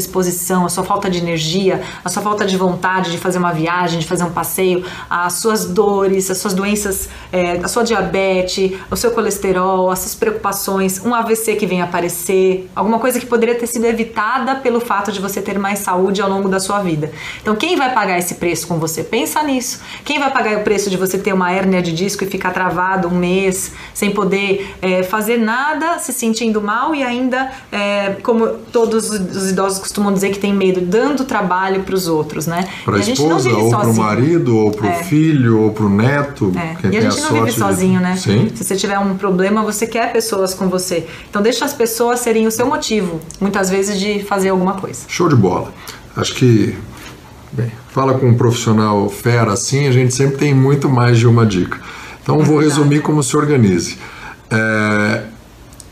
a 0.65 0.70
sua 0.70 0.84
falta 0.84 1.10
de 1.10 1.18
energia, 1.18 1.82
a 2.04 2.10
sua 2.10 2.22
falta 2.22 2.46
de 2.46 2.58
vontade 2.58 3.12
de 3.12 3.18
fazer 3.18 3.38
uma 3.38 3.52
viagem, 3.52 4.00
de 4.00 4.06
fazer 4.06 4.24
um 4.24 4.32
passeio, 4.32 4.84
as 5.10 5.34
suas 5.34 5.65
dores, 5.65 6.30
as 6.30 6.38
suas 6.38 6.54
doenças 6.54 6.65
doenças, 6.65 7.10
é, 7.32 7.60
a 7.63 7.68
sua 7.68 7.84
diabetes, 7.84 8.72
o 8.89 8.96
seu 8.96 9.12
colesterol, 9.12 9.89
as 9.89 10.00
suas 10.00 10.15
preocupações, 10.15 11.04
um 11.06 11.13
AVC 11.13 11.56
que 11.56 11.65
vem 11.65 11.82
aparecer, 11.82 12.70
alguma 12.76 13.00
coisa 13.00 13.20
que 13.20 13.26
poderia 13.26 13.56
ter 13.56 13.68
sido 13.68 13.86
evitada 13.86 14.56
pelo 14.56 14.80
fato 14.80 15.12
de 15.12 15.20
você 15.20 15.41
ter 15.41 15.58
mais 15.60 15.80
saúde 15.80 16.22
ao 16.22 16.30
longo 16.30 16.50
da 16.50 16.60
sua 16.60 16.80
vida. 16.80 17.12
Então, 17.41 17.56
quem 17.56 17.76
vai 17.76 17.94
pagar 17.94 18.18
esse 18.18 18.36
preço 18.36 18.68
com 18.68 18.80
você? 18.80 19.04
Pensa 19.04 19.44
nisso. 19.44 19.82
Quem 20.04 20.20
vai 20.20 20.32
pagar 20.32 20.58
o 20.58 20.63
preço 20.63 20.89
de 20.89 20.98
você 20.98 21.18
ter 21.18 21.34
uma 21.34 21.52
hérnia 21.52 21.82
de 21.82 21.94
disco 21.94 22.24
e 22.24 22.28
ficar 22.28 22.52
travado 22.52 23.08
um 23.08 23.12
mês 23.12 23.72
sem 23.94 24.12
poder 24.12 24.76
é, 24.82 25.04
fazer 25.04 25.38
nada, 25.38 26.00
se 26.00 26.12
sentindo 26.12 26.62
mal 26.62 26.96
e 26.96 27.04
ainda, 27.04 27.52
é, 27.72 28.15
como 28.24 28.48
todos 28.72 29.10
os 29.10 29.50
idosos 29.50 29.80
costumam 29.95 30.12
dizer 30.12 30.29
que 30.31 30.39
tem 30.39 30.53
medo, 30.53 30.81
dando 30.81 31.23
trabalho 31.23 31.84
para 31.84 31.95
os 31.95 32.08
outros, 32.08 32.45
né? 32.45 32.67
Para 32.84 32.97
a 32.97 32.99
esposa, 32.99 33.49
ou 33.49 33.69
para 33.69 33.88
o 33.88 33.95
marido, 33.95 34.58
ou 34.58 34.71
para 34.71 34.86
o 34.86 34.89
é. 34.89 35.03
filho, 35.03 35.62
ou 35.62 35.71
para 35.71 35.86
o 35.86 35.89
neto. 35.89 36.51
É. 36.55 36.75
Quem 36.75 36.91
e 36.93 36.97
a 36.97 37.01
gente 37.01 37.17
a 37.19 37.23
não 37.23 37.45
vive 37.45 37.58
sozinho, 37.58 38.01
né? 38.01 38.17
Sim. 38.17 38.51
Se 38.53 38.63
você 38.63 38.75
tiver 38.75 38.99
um 38.99 39.15
problema, 39.15 39.63
você 39.63 39.88
quer 39.88 40.12
pessoas 40.12 40.53
com 40.53 40.67
você. 40.67 41.08
Então 41.29 41.41
deixa 41.41 41.63
as 41.63 41.73
pessoas 41.73 42.19
serem 42.19 42.45
o 42.45 42.51
seu 42.51 42.67
motivo, 42.67 43.21
muitas 43.39 43.69
vezes, 43.69 43.97
de 43.97 44.21
fazer 44.23 44.49
alguma 44.49 44.73
coisa. 44.73 45.05
Show 45.08 45.29
de 45.29 45.36
bola. 45.36 45.73
Acho 46.15 46.36
que, 46.36 46.75
bem, 47.53 47.71
fala 47.89 48.15
com 48.15 48.27
um 48.27 48.36
profissional 48.36 49.10
fera 49.10 49.53
assim, 49.53 49.88
a 49.88 49.91
gente 49.91 50.13
sempre 50.13 50.38
tem 50.38 50.53
muito 50.53 50.89
mais 50.89 51.17
de 51.17 51.25
uma 51.25 51.45
dica. 51.45 51.79
Então 52.21 52.41
é 52.41 52.43
vou 52.43 52.60
resumir 52.60 53.01
como 53.01 53.23
se 53.23 53.38
organize. 53.38 53.97
É, 54.51 55.23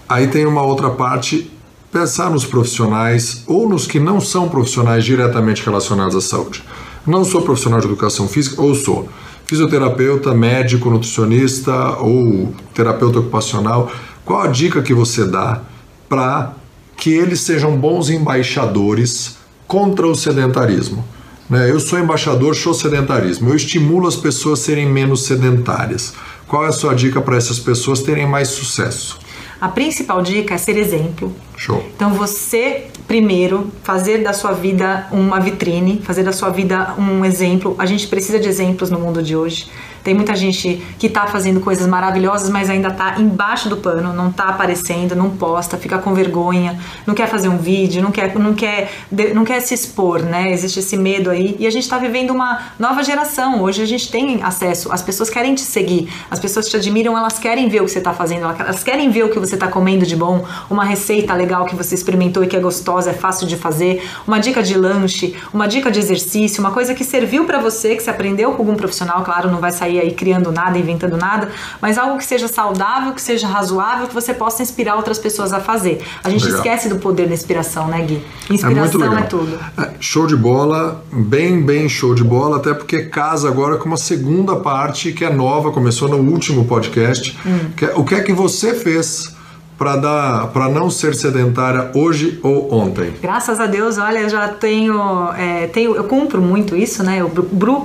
aí 0.10 0.28
tem 0.28 0.46
uma 0.46 0.62
outra 0.62 0.90
parte 0.90 1.53
pensar 1.94 2.32
nos 2.32 2.44
profissionais 2.44 3.44
ou 3.46 3.70
nos 3.70 3.86
que 3.86 4.00
não 4.00 4.20
são 4.20 4.50
profissionais 4.50 5.06
diretamente 5.06 5.64
relacionados 5.64 6.16
à 6.16 6.22
saúde. 6.22 6.64
Não 7.06 7.24
sou 7.24 7.44
profissional 7.44 7.80
de 7.80 7.86
educação 7.86 8.28
física 8.28 8.60
ou 8.60 8.74
sou 8.74 9.08
fisioterapeuta, 9.46 10.34
médico, 10.34 10.90
nutricionista 10.90 11.98
ou 12.00 12.52
terapeuta 12.74 13.20
ocupacional, 13.20 13.92
qual 14.26 14.42
a 14.42 14.48
dica 14.48 14.82
que 14.82 14.94
você 14.94 15.26
dá 15.26 15.62
para 16.10 16.54
que 16.98 17.12
eles 17.12 17.42
sejam 17.42 17.78
bons 17.78 18.10
embaixadores 18.10 19.38
contra 19.68 20.08
o 20.08 20.16
sedentarismo? 20.16 21.06
Né? 21.48 21.70
Eu 21.70 21.80
sou 21.80 22.00
embaixador, 22.00 22.56
sou 22.56 22.74
sedentarismo. 22.74 23.50
Eu 23.50 23.56
estimulo 23.56 24.08
as 24.08 24.16
pessoas 24.16 24.62
a 24.62 24.64
serem 24.64 24.88
menos 24.88 25.26
sedentárias. 25.26 26.14
Qual 26.48 26.66
é 26.66 26.70
a 26.70 26.72
sua 26.72 26.96
dica 26.96 27.22
para 27.22 27.36
essas 27.36 27.60
pessoas 27.60 28.02
terem 28.02 28.26
mais 28.26 28.48
sucesso? 28.48 29.20
A 29.64 29.70
principal 29.70 30.22
dica 30.22 30.54
é 30.54 30.58
ser 30.58 30.76
exemplo. 30.76 31.34
Show. 31.56 31.82
Então 31.96 32.14
você 32.14 32.88
primeiro 33.08 33.72
fazer 33.82 34.18
da 34.18 34.34
sua 34.34 34.52
vida 34.52 35.08
uma 35.10 35.40
vitrine, 35.40 36.02
fazer 36.04 36.22
da 36.22 36.34
sua 36.34 36.50
vida 36.50 36.94
um 36.98 37.24
exemplo. 37.24 37.74
A 37.80 37.86
gente 37.86 38.06
precisa 38.08 38.38
de 38.38 38.50
exemplos 38.50 38.90
no 38.90 39.00
mundo 39.00 39.24
de 39.24 39.38
hoje. 39.38 39.70
Tem 40.04 40.14
muita 40.14 40.36
gente 40.36 40.84
que 41.00 41.08
está 41.08 41.28
fazendo 41.28 41.62
coisas 41.62 41.88
maravilhosas, 41.88 42.50
mas 42.50 42.70
ainda 42.70 42.90
está 42.90 43.20
embaixo 43.20 43.70
do 43.70 43.78
pano, 43.78 44.12
não 44.14 44.30
está 44.30 44.46
aparecendo, 44.46 45.16
não 45.16 45.30
posta, 45.30 45.78
fica 45.78 45.98
com 45.98 46.14
vergonha, 46.14 46.78
não 47.08 47.16
quer 47.16 47.28
fazer 47.28 47.48
um 47.48 47.58
vídeo, 47.58 48.02
não 48.04 48.12
quer, 48.12 48.36
não 48.38 48.54
quer, 48.54 48.92
não 49.34 49.46
quer 49.46 49.62
se 49.62 49.74
expor, 49.74 50.22
né? 50.22 50.52
Existe 50.52 50.80
esse 50.80 50.98
medo 50.98 51.30
aí. 51.30 51.56
E 51.58 51.66
a 51.66 51.72
gente 51.72 51.84
está 51.84 51.98
vivendo 51.98 52.32
uma 52.32 52.74
nova 52.78 53.02
geração. 53.02 53.62
Hoje 53.62 53.82
a 53.82 53.86
gente 53.86 54.12
tem 54.12 54.44
acesso, 54.44 54.92
as 54.92 55.02
pessoas 55.02 55.30
querem 55.30 55.56
te 55.56 55.62
seguir, 55.62 56.10
as 56.30 56.40
pessoas 56.40 56.68
te 56.68 56.76
admiram, 56.76 57.18
elas 57.18 57.40
querem 57.40 57.70
ver 57.70 57.82
o 57.82 57.86
que 57.86 57.92
você 57.92 58.00
está 58.00 58.14
fazendo, 58.14 58.46
elas 58.60 58.84
querem 58.84 59.10
ver 59.10 59.24
o 59.24 59.30
que 59.30 59.40
você 59.40 59.56
está 59.56 59.68
comendo 59.68 60.06
de 60.06 60.16
bom, 60.18 60.44
uma 60.70 60.84
receita 60.84 61.34
legal 61.34 61.66
que 61.66 61.76
você 61.76 61.96
experimentou 61.96 62.44
e 62.44 62.48
que 62.48 62.58
é 62.58 62.60
gostosa, 62.60 63.12
é 63.12 63.14
fácil 63.14 63.48
de 63.48 63.56
fazer, 63.56 64.04
uma 64.28 64.40
dica 64.40 64.62
de 64.62 64.78
lanche, 64.78 65.36
uma 65.54 65.66
dica 65.66 65.90
de 65.90 66.00
exercício, 66.00 66.60
uma 66.60 66.72
coisa 66.72 66.94
que 66.94 67.06
serviu 67.06 67.46
para 67.46 67.60
você, 67.60 67.96
que 67.96 68.04
você 68.04 68.10
aprendeu 68.10 68.52
com 68.52 68.64
algum 68.64 68.76
profissional, 68.76 69.24
claro, 69.24 69.50
não 69.50 69.60
vai 69.60 69.72
sair 69.72 69.93
sair 69.94 70.00
aí 70.00 70.12
criando 70.12 70.52
nada, 70.52 70.78
inventando 70.78 71.18
nada, 71.18 71.50
mas 71.82 71.98
algo 71.98 72.18
que 72.18 72.26
seja 72.26 72.48
saudável, 72.48 73.14
que 73.14 73.22
seja 73.22 73.48
razoável, 73.48 74.08
que 74.08 74.14
você 74.14 74.34
possa 74.34 74.64
inspirar 74.64 74.96
outras 74.96 75.20
pessoas 75.20 75.54
a 75.54 75.60
fazer. 75.60 76.02
A 76.24 76.30
gente 76.30 76.46
legal. 76.46 76.60
esquece 76.60 76.90
do 76.90 76.98
poder 76.98 77.28
da 77.28 77.34
inspiração, 77.34 77.88
né, 77.88 78.02
Gui? 78.02 78.24
Inspiração 78.50 79.18
é, 79.18 79.20
é 79.20 79.24
tudo. 79.24 79.60
É, 79.78 79.92
show 80.00 80.26
de 80.26 80.36
bola, 80.36 81.04
bem, 81.12 81.62
bem 81.62 81.88
show 81.88 82.16
de 82.16 82.24
bola, 82.24 82.58
até 82.58 82.74
porque 82.74 83.04
casa 83.04 83.48
agora 83.48 83.78
com 83.78 83.86
uma 83.86 83.98
segunda 83.98 84.56
parte 84.56 85.12
que 85.12 85.24
é 85.24 85.30
nova, 85.30 85.72
começou 85.72 86.08
no 86.08 86.18
último 86.18 86.66
podcast, 86.66 87.38
hum. 87.46 87.72
que 87.76 87.86
é, 87.86 87.94
o 87.96 88.04
que 88.04 88.16
é 88.16 88.22
que 88.22 88.34
você 88.34 88.74
fez 88.74 89.36
para 89.78 90.70
não 90.70 90.90
ser 90.90 91.16
sedentária 91.16 91.92
hoje 91.94 92.40
ou 92.44 92.74
ontem? 92.74 93.14
Graças 93.22 93.60
a 93.60 93.66
Deus, 93.66 93.98
olha, 93.98 94.30
já 94.30 94.48
tenho, 94.48 95.32
é, 95.34 95.68
tenho 95.68 95.96
eu 95.96 96.04
cumpro 96.06 96.42
muito 96.42 96.76
isso, 96.76 97.04
né? 97.04 97.18
Eu, 97.20 97.32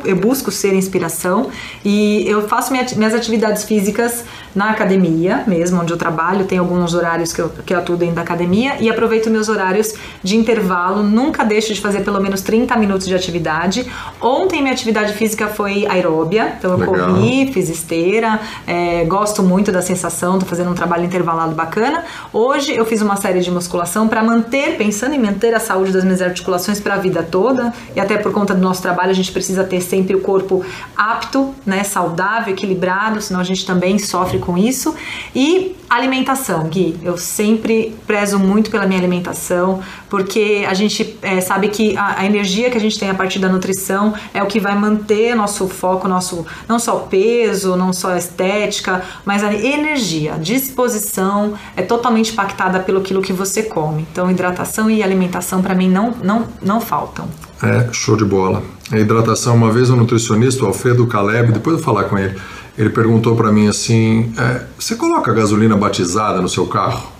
eu 0.04 0.16
busco 0.16 0.50
ser 0.50 0.74
inspiração 0.74 1.48
e 1.84 2.24
eu 2.28 2.46
faço 2.48 2.72
minha, 2.72 2.86
minhas 2.96 3.14
atividades 3.14 3.64
físicas 3.64 4.24
na 4.58 4.70
academia 4.70 5.44
mesmo, 5.46 5.80
onde 5.80 5.92
eu 5.92 5.96
trabalho. 5.96 6.44
Tem 6.44 6.58
alguns 6.58 6.92
horários 6.92 7.32
que 7.32 7.40
eu, 7.40 7.48
que 7.64 7.72
eu 7.72 7.78
atuo 7.78 7.96
dentro 7.96 8.16
da 8.16 8.22
academia 8.22 8.74
e 8.80 8.90
aproveito 8.90 9.30
meus 9.30 9.48
horários 9.48 9.94
de 10.20 10.36
intervalo. 10.36 11.00
Nunca 11.00 11.44
deixo 11.44 11.72
de 11.72 11.80
fazer 11.80 12.00
pelo 12.00 12.20
menos 12.20 12.42
30 12.42 12.74
minutos 12.76 13.06
de 13.06 13.14
atividade. 13.14 13.86
Ontem 14.20 14.60
minha 14.60 14.74
atividade 14.74 15.12
física 15.12 15.46
foi 15.46 15.86
aeróbia, 15.86 16.56
então 16.58 16.72
eu 16.72 16.78
Legal. 16.78 17.14
corri, 17.14 17.52
fiz 17.52 17.68
esteira, 17.68 18.40
é, 18.66 19.04
gosto 19.04 19.44
muito 19.44 19.70
da 19.70 19.80
sensação, 19.80 20.40
tô 20.40 20.46
fazendo 20.46 20.70
um 20.70 20.74
trabalho 20.74 21.04
intervalado 21.04 21.54
bacana. 21.54 22.04
Hoje 22.32 22.74
eu 22.74 22.84
fiz 22.84 23.00
uma 23.00 23.14
série 23.14 23.40
de 23.40 23.52
musculação 23.52 24.08
para 24.08 24.24
manter, 24.24 24.76
pensando 24.76 25.14
em 25.14 25.20
manter 25.20 25.54
a 25.54 25.60
saúde 25.60 25.92
das 25.92 26.02
minhas 26.02 26.20
articulações 26.20 26.80
para 26.80 26.94
a 26.94 26.98
vida 26.98 27.22
toda 27.22 27.72
e 27.94 28.00
até 28.00 28.16
por 28.18 28.32
conta 28.32 28.56
do 28.56 28.60
nosso 28.60 28.82
trabalho 28.82 29.10
a 29.10 29.14
gente 29.14 29.30
precisa 29.30 29.62
ter 29.62 29.80
sempre 29.80 30.16
o 30.16 30.20
corpo 30.20 30.64
apto, 30.96 31.54
né, 31.64 31.84
saudável, 31.84 32.52
equilibrado, 32.52 33.20
senão 33.20 33.38
a 33.38 33.44
gente 33.44 33.64
também 33.64 34.00
sofre 34.00 34.40
com 34.47 34.47
com 34.48 34.56
isso. 34.56 34.94
E 35.34 35.76
alimentação, 35.90 36.64
Gui. 36.68 36.96
Eu 37.02 37.18
sempre 37.18 37.94
prezo 38.06 38.38
muito 38.38 38.70
pela 38.70 38.86
minha 38.86 38.98
alimentação, 38.98 39.80
porque 40.08 40.64
a 40.66 40.72
gente 40.72 41.18
é, 41.20 41.38
sabe 41.42 41.68
que 41.68 41.94
a, 41.98 42.20
a, 42.20 42.24
energia 42.24 42.70
que 42.70 42.78
a 42.78 42.80
gente 42.80 42.98
tem 42.98 43.10
a 43.10 43.14
partir 43.14 43.38
da 43.38 43.48
nutrição 43.48 44.14
é 44.32 44.42
o 44.42 44.46
que 44.46 44.58
vai 44.58 44.74
manter 44.74 45.34
nosso 45.34 45.68
foco, 45.68 46.08
nosso 46.08 46.46
não 46.66 46.78
só 46.78 46.96
peso, 46.96 47.76
não 47.76 47.92
só 47.92 48.16
estética, 48.16 49.02
mas 49.22 49.44
a 49.44 49.52
energia, 49.52 50.34
a 50.34 50.38
disposição 50.38 51.52
é 51.76 51.82
totalmente 51.82 52.32
impactada 52.32 52.80
pelo 52.80 53.00
aquilo 53.00 53.20
que 53.20 53.34
você 53.34 53.62
come. 53.62 54.06
Então, 54.10 54.30
hidratação 54.30 54.90
e 54.90 55.02
alimentação 55.02 55.60
para 55.60 55.74
mim 55.74 55.90
não, 55.90 56.14
não, 56.22 56.46
não 56.62 56.80
faltam. 56.80 57.28
É, 57.62 57.92
show 57.92 58.16
de 58.16 58.24
bola. 58.24 58.62
A 58.90 58.98
hidratação, 58.98 59.54
uma 59.54 59.70
vez 59.70 59.90
o 59.90 59.96
nutricionista, 59.96 60.64
o 60.64 60.68
Alfredo 60.68 61.06
Caleb, 61.06 61.52
depois 61.52 61.76
eu 61.76 61.82
falar 61.82 62.04
com 62.04 62.16
ele, 62.16 62.34
ele 62.78 62.90
perguntou 62.90 63.34
para 63.34 63.50
mim 63.50 63.66
assim: 63.66 64.32
é, 64.38 64.62
você 64.78 64.94
coloca 64.94 65.32
gasolina 65.32 65.76
batizada 65.76 66.40
no 66.40 66.48
seu 66.48 66.66
carro? 66.66 67.10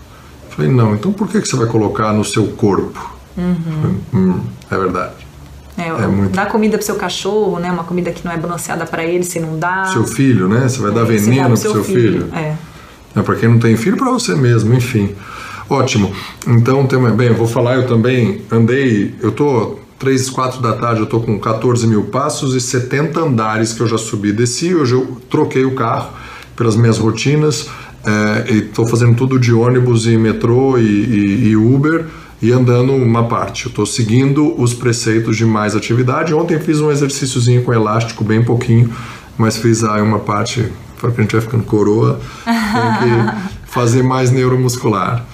Eu 0.49 0.57
falei: 0.57 0.71
não, 0.71 0.95
então 0.95 1.13
por 1.13 1.27
que, 1.27 1.41
que 1.41 1.49
você 1.49 1.57
vai 1.57 1.67
colocar 1.67 2.13
no 2.13 2.25
seu 2.25 2.47
corpo? 2.47 3.17
Uhum. 3.37 3.97
Hum, 4.15 4.41
é 4.71 4.79
verdade. 4.79 5.29
É, 5.77 5.87
é 5.87 6.07
muito... 6.09 6.35
Dá 6.35 6.47
comida 6.47 6.77
pro 6.77 6.85
seu 6.85 6.97
cachorro, 6.97 7.61
né? 7.61 7.71
Uma 7.71 7.85
comida 7.85 8.11
que 8.11 8.25
não 8.25 8.33
é 8.33 8.37
balanceada 8.37 8.85
para 8.85 9.05
ele, 9.05 9.23
se 9.23 9.39
não 9.39 9.59
dá. 9.59 9.87
Seu 9.87 10.05
filho, 10.05 10.49
né? 10.49 10.69
Você 10.69 10.81
vai 10.81 10.91
dar 10.91 11.05
veneno 11.05 11.49
pro 11.49 11.57
seu, 11.57 11.73
seu 11.73 11.85
filho. 11.85 12.25
filho. 12.25 12.35
É. 12.35 12.55
é 13.15 13.23
para 13.23 13.37
quem 13.37 13.49
não 13.49 13.61
tem 13.61 13.77
filho, 13.77 13.97
para 13.97 14.11
você 14.11 14.35
mesmo, 14.35 14.75
enfim. 14.75 15.15
Ótimo. 15.71 16.13
Então, 16.47 16.87
tem, 16.87 16.99
bem, 17.13 17.29
eu 17.29 17.35
vou 17.35 17.47
falar, 17.47 17.77
eu 17.77 17.87
também 17.87 18.43
andei, 18.51 19.15
eu 19.21 19.31
tô 19.31 19.79
3, 19.99 20.31
4 20.31 20.63
da 20.63 20.75
tarde 20.75 21.01
eu 21.01 21.07
tô 21.07 21.21
com 21.21 21.39
14 21.39 21.87
mil 21.87 22.05
passos 22.05 22.55
e 22.55 22.61
70 22.61 23.21
andares 23.21 23.73
que 23.73 23.81
eu 23.81 23.87
já 23.87 23.99
subi 23.99 24.29
e 24.29 24.33
desci. 24.33 24.75
Hoje 24.75 24.95
eu 24.95 25.21
troquei 25.29 25.65
o 25.65 25.75
carro 25.75 26.11
pelas 26.55 26.77
minhas 26.77 26.99
rotinas 26.99 27.69
é, 28.05 28.53
e 28.53 28.59
estou 28.59 28.87
fazendo 28.87 29.17
tudo 29.17 29.39
de 29.39 29.53
ônibus 29.53 30.07
e 30.07 30.17
metrô 30.17 30.79
e, 30.79 30.83
e, 30.83 31.49
e 31.49 31.57
Uber 31.57 32.07
e 32.41 32.53
andando 32.53 32.93
uma 32.93 33.25
parte. 33.25 33.67
Eu 33.67 33.71
estou 33.71 33.85
seguindo 33.85 34.55
os 34.61 34.73
preceitos 34.73 35.37
de 35.37 35.45
mais 35.45 35.75
atividade. 35.75 36.33
Ontem 36.33 36.61
fiz 36.61 36.81
um 36.81 36.91
exercíciozinho 36.91 37.65
com 37.65 37.73
elástico, 37.73 38.23
bem 38.23 38.45
pouquinho, 38.45 38.93
mas 39.37 39.57
fiz 39.57 39.83
aí 39.83 40.01
uma 40.01 40.21
parte, 40.21 40.73
para 41.01 41.11
que 41.11 41.21
a 41.21 41.23
gente 41.23 41.33
vai 41.33 41.41
ficando 41.41 41.65
coroa, 41.65 42.21
tem 42.45 42.55
que 42.55 43.49
fazer 43.67 44.05
mais 44.05 44.31
neuromuscular. 44.31 45.25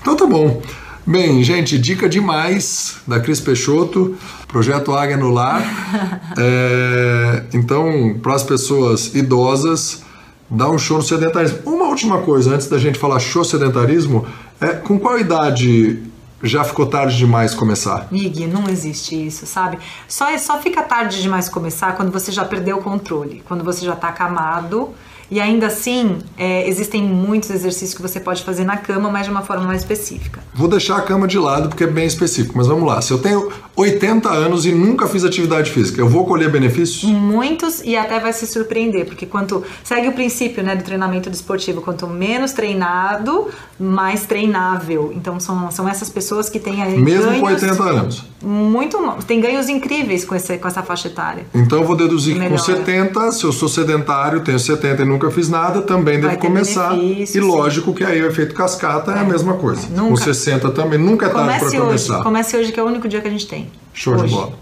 Então 0.00 0.16
tá 0.16 0.26
bom. 0.26 0.60
Bem, 1.08 1.42
gente, 1.42 1.78
dica 1.78 2.06
demais 2.06 2.98
da 3.06 3.18
Cris 3.18 3.40
Peixoto, 3.40 4.14
projeto 4.46 4.92
Águia 4.92 5.16
no 5.16 5.30
Lar. 5.30 5.62
É, 6.40 7.44
então, 7.54 8.16
para 8.22 8.34
as 8.34 8.44
pessoas 8.44 9.14
idosas, 9.14 10.02
dá 10.48 10.68
um 10.68 10.78
show 10.78 10.98
no 10.98 11.02
sedentarismo. 11.02 11.58
Uma 11.64 11.86
última 11.86 12.18
coisa, 12.20 12.54
antes 12.54 12.68
da 12.68 12.78
gente 12.78 12.98
falar 12.98 13.18
show 13.18 13.42
sedentarismo, 13.42 14.26
é 14.60 14.68
com 14.68 15.00
qual 15.00 15.18
idade 15.18 15.98
já 16.42 16.62
ficou 16.62 16.86
tarde 16.86 17.16
demais 17.16 17.54
começar? 17.54 18.06
Mig, 18.12 18.46
não 18.46 18.68
existe 18.68 19.26
isso, 19.26 19.46
sabe? 19.46 19.78
Só, 20.06 20.36
só 20.38 20.60
fica 20.60 20.82
tarde 20.82 21.20
demais 21.20 21.48
começar 21.48 21.96
quando 21.96 22.12
você 22.12 22.30
já 22.30 22.44
perdeu 22.44 22.76
o 22.76 22.82
controle, 22.82 23.42
quando 23.48 23.64
você 23.64 23.84
já 23.84 23.94
está 23.94 24.08
acamado 24.08 24.94
e 25.30 25.40
ainda 25.40 25.66
assim, 25.66 26.18
é, 26.36 26.66
existem 26.68 27.02
muitos 27.02 27.50
exercícios 27.50 27.94
que 27.94 28.00
você 28.00 28.18
pode 28.18 28.42
fazer 28.42 28.64
na 28.64 28.76
cama, 28.76 29.10
mas 29.10 29.24
de 29.26 29.30
uma 29.30 29.42
forma 29.42 29.64
mais 29.64 29.82
específica. 29.82 30.40
Vou 30.54 30.68
deixar 30.68 30.96
a 30.96 31.02
cama 31.02 31.28
de 31.28 31.38
lado 31.38 31.68
porque 31.68 31.84
é 31.84 31.86
bem 31.86 32.06
específico, 32.06 32.56
mas 32.56 32.66
vamos 32.66 32.86
lá. 32.86 33.02
Se 33.02 33.12
eu 33.12 33.18
tenho 33.18 33.50
80 33.76 34.28
anos 34.28 34.64
e 34.64 34.72
nunca 34.72 35.06
fiz 35.06 35.24
atividade 35.24 35.70
física, 35.70 36.00
eu 36.00 36.08
vou 36.08 36.26
colher 36.26 36.50
benefícios? 36.50 37.04
Muitos 37.04 37.82
e 37.84 37.96
até 37.96 38.18
vai 38.18 38.32
se 38.32 38.46
surpreender, 38.46 39.06
porque 39.06 39.26
quanto 39.26 39.62
segue 39.84 40.08
o 40.08 40.12
princípio 40.12 40.64
né, 40.64 40.74
do 40.74 40.82
treinamento 40.82 41.28
desportivo, 41.28 41.82
quanto 41.82 42.06
menos 42.06 42.52
treinado, 42.52 43.48
mais 43.78 44.24
treinável. 44.24 45.12
Então 45.14 45.38
são, 45.38 45.70
são 45.70 45.88
essas 45.88 46.08
pessoas 46.08 46.48
que 46.48 46.58
têm 46.58 46.82
aí 46.82 46.98
Mesmo 46.98 47.26
ganhos, 47.26 47.40
com 47.40 47.46
80 47.46 47.82
anos? 47.82 48.24
Muito, 48.42 48.98
tem 49.26 49.40
ganhos 49.40 49.68
incríveis 49.68 50.24
com, 50.24 50.34
esse, 50.34 50.56
com 50.56 50.66
essa 50.66 50.82
faixa 50.82 51.08
etária. 51.08 51.44
Então 51.54 51.78
eu 51.80 51.84
vou 51.84 51.96
deduzir 51.96 52.38
que 52.38 52.48
com 52.48 52.56
70, 52.56 53.32
se 53.32 53.44
eu 53.44 53.52
sou 53.52 53.68
sedentário, 53.68 54.40
tenho 54.40 54.58
70 54.58 55.02
e 55.02 55.04
não 55.04 55.17
nunca 55.18 55.30
fiz 55.32 55.48
nada, 55.48 55.82
também 55.82 56.20
devo 56.20 56.38
começar. 56.38 56.96
E 56.96 57.40
lógico 57.40 57.92
que 57.92 58.04
aí 58.04 58.22
o 58.22 58.26
efeito 58.26 58.54
cascata 58.54 59.10
é, 59.10 59.16
é 59.16 59.18
a 59.18 59.24
mesma 59.24 59.54
coisa. 59.54 59.88
Nunca. 59.90 60.10
Com 60.10 60.16
60 60.16 60.70
também, 60.70 60.98
nunca 60.98 61.26
é 61.26 61.28
tarde 61.28 61.58
para 61.58 61.80
começar. 61.80 62.22
Comece 62.22 62.56
hoje, 62.56 62.70
que 62.70 62.78
é 62.78 62.82
o 62.82 62.86
único 62.86 63.08
dia 63.08 63.20
que 63.20 63.26
a 63.26 63.30
gente 63.30 63.48
tem. 63.48 63.68
Show 63.92 64.14
hoje. 64.14 64.26
de 64.26 64.30
bola. 64.30 64.52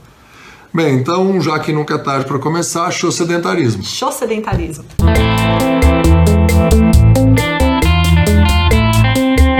Bem, 0.72 0.96
então, 0.96 1.40
já 1.40 1.58
que 1.58 1.72
nunca 1.72 1.94
é 1.94 1.98
tarde 1.98 2.26
para 2.26 2.38
começar, 2.38 2.90
show 2.90 3.12
sedentarismo. 3.12 3.84
Show 3.84 4.10
sedentarismo. 4.10 4.84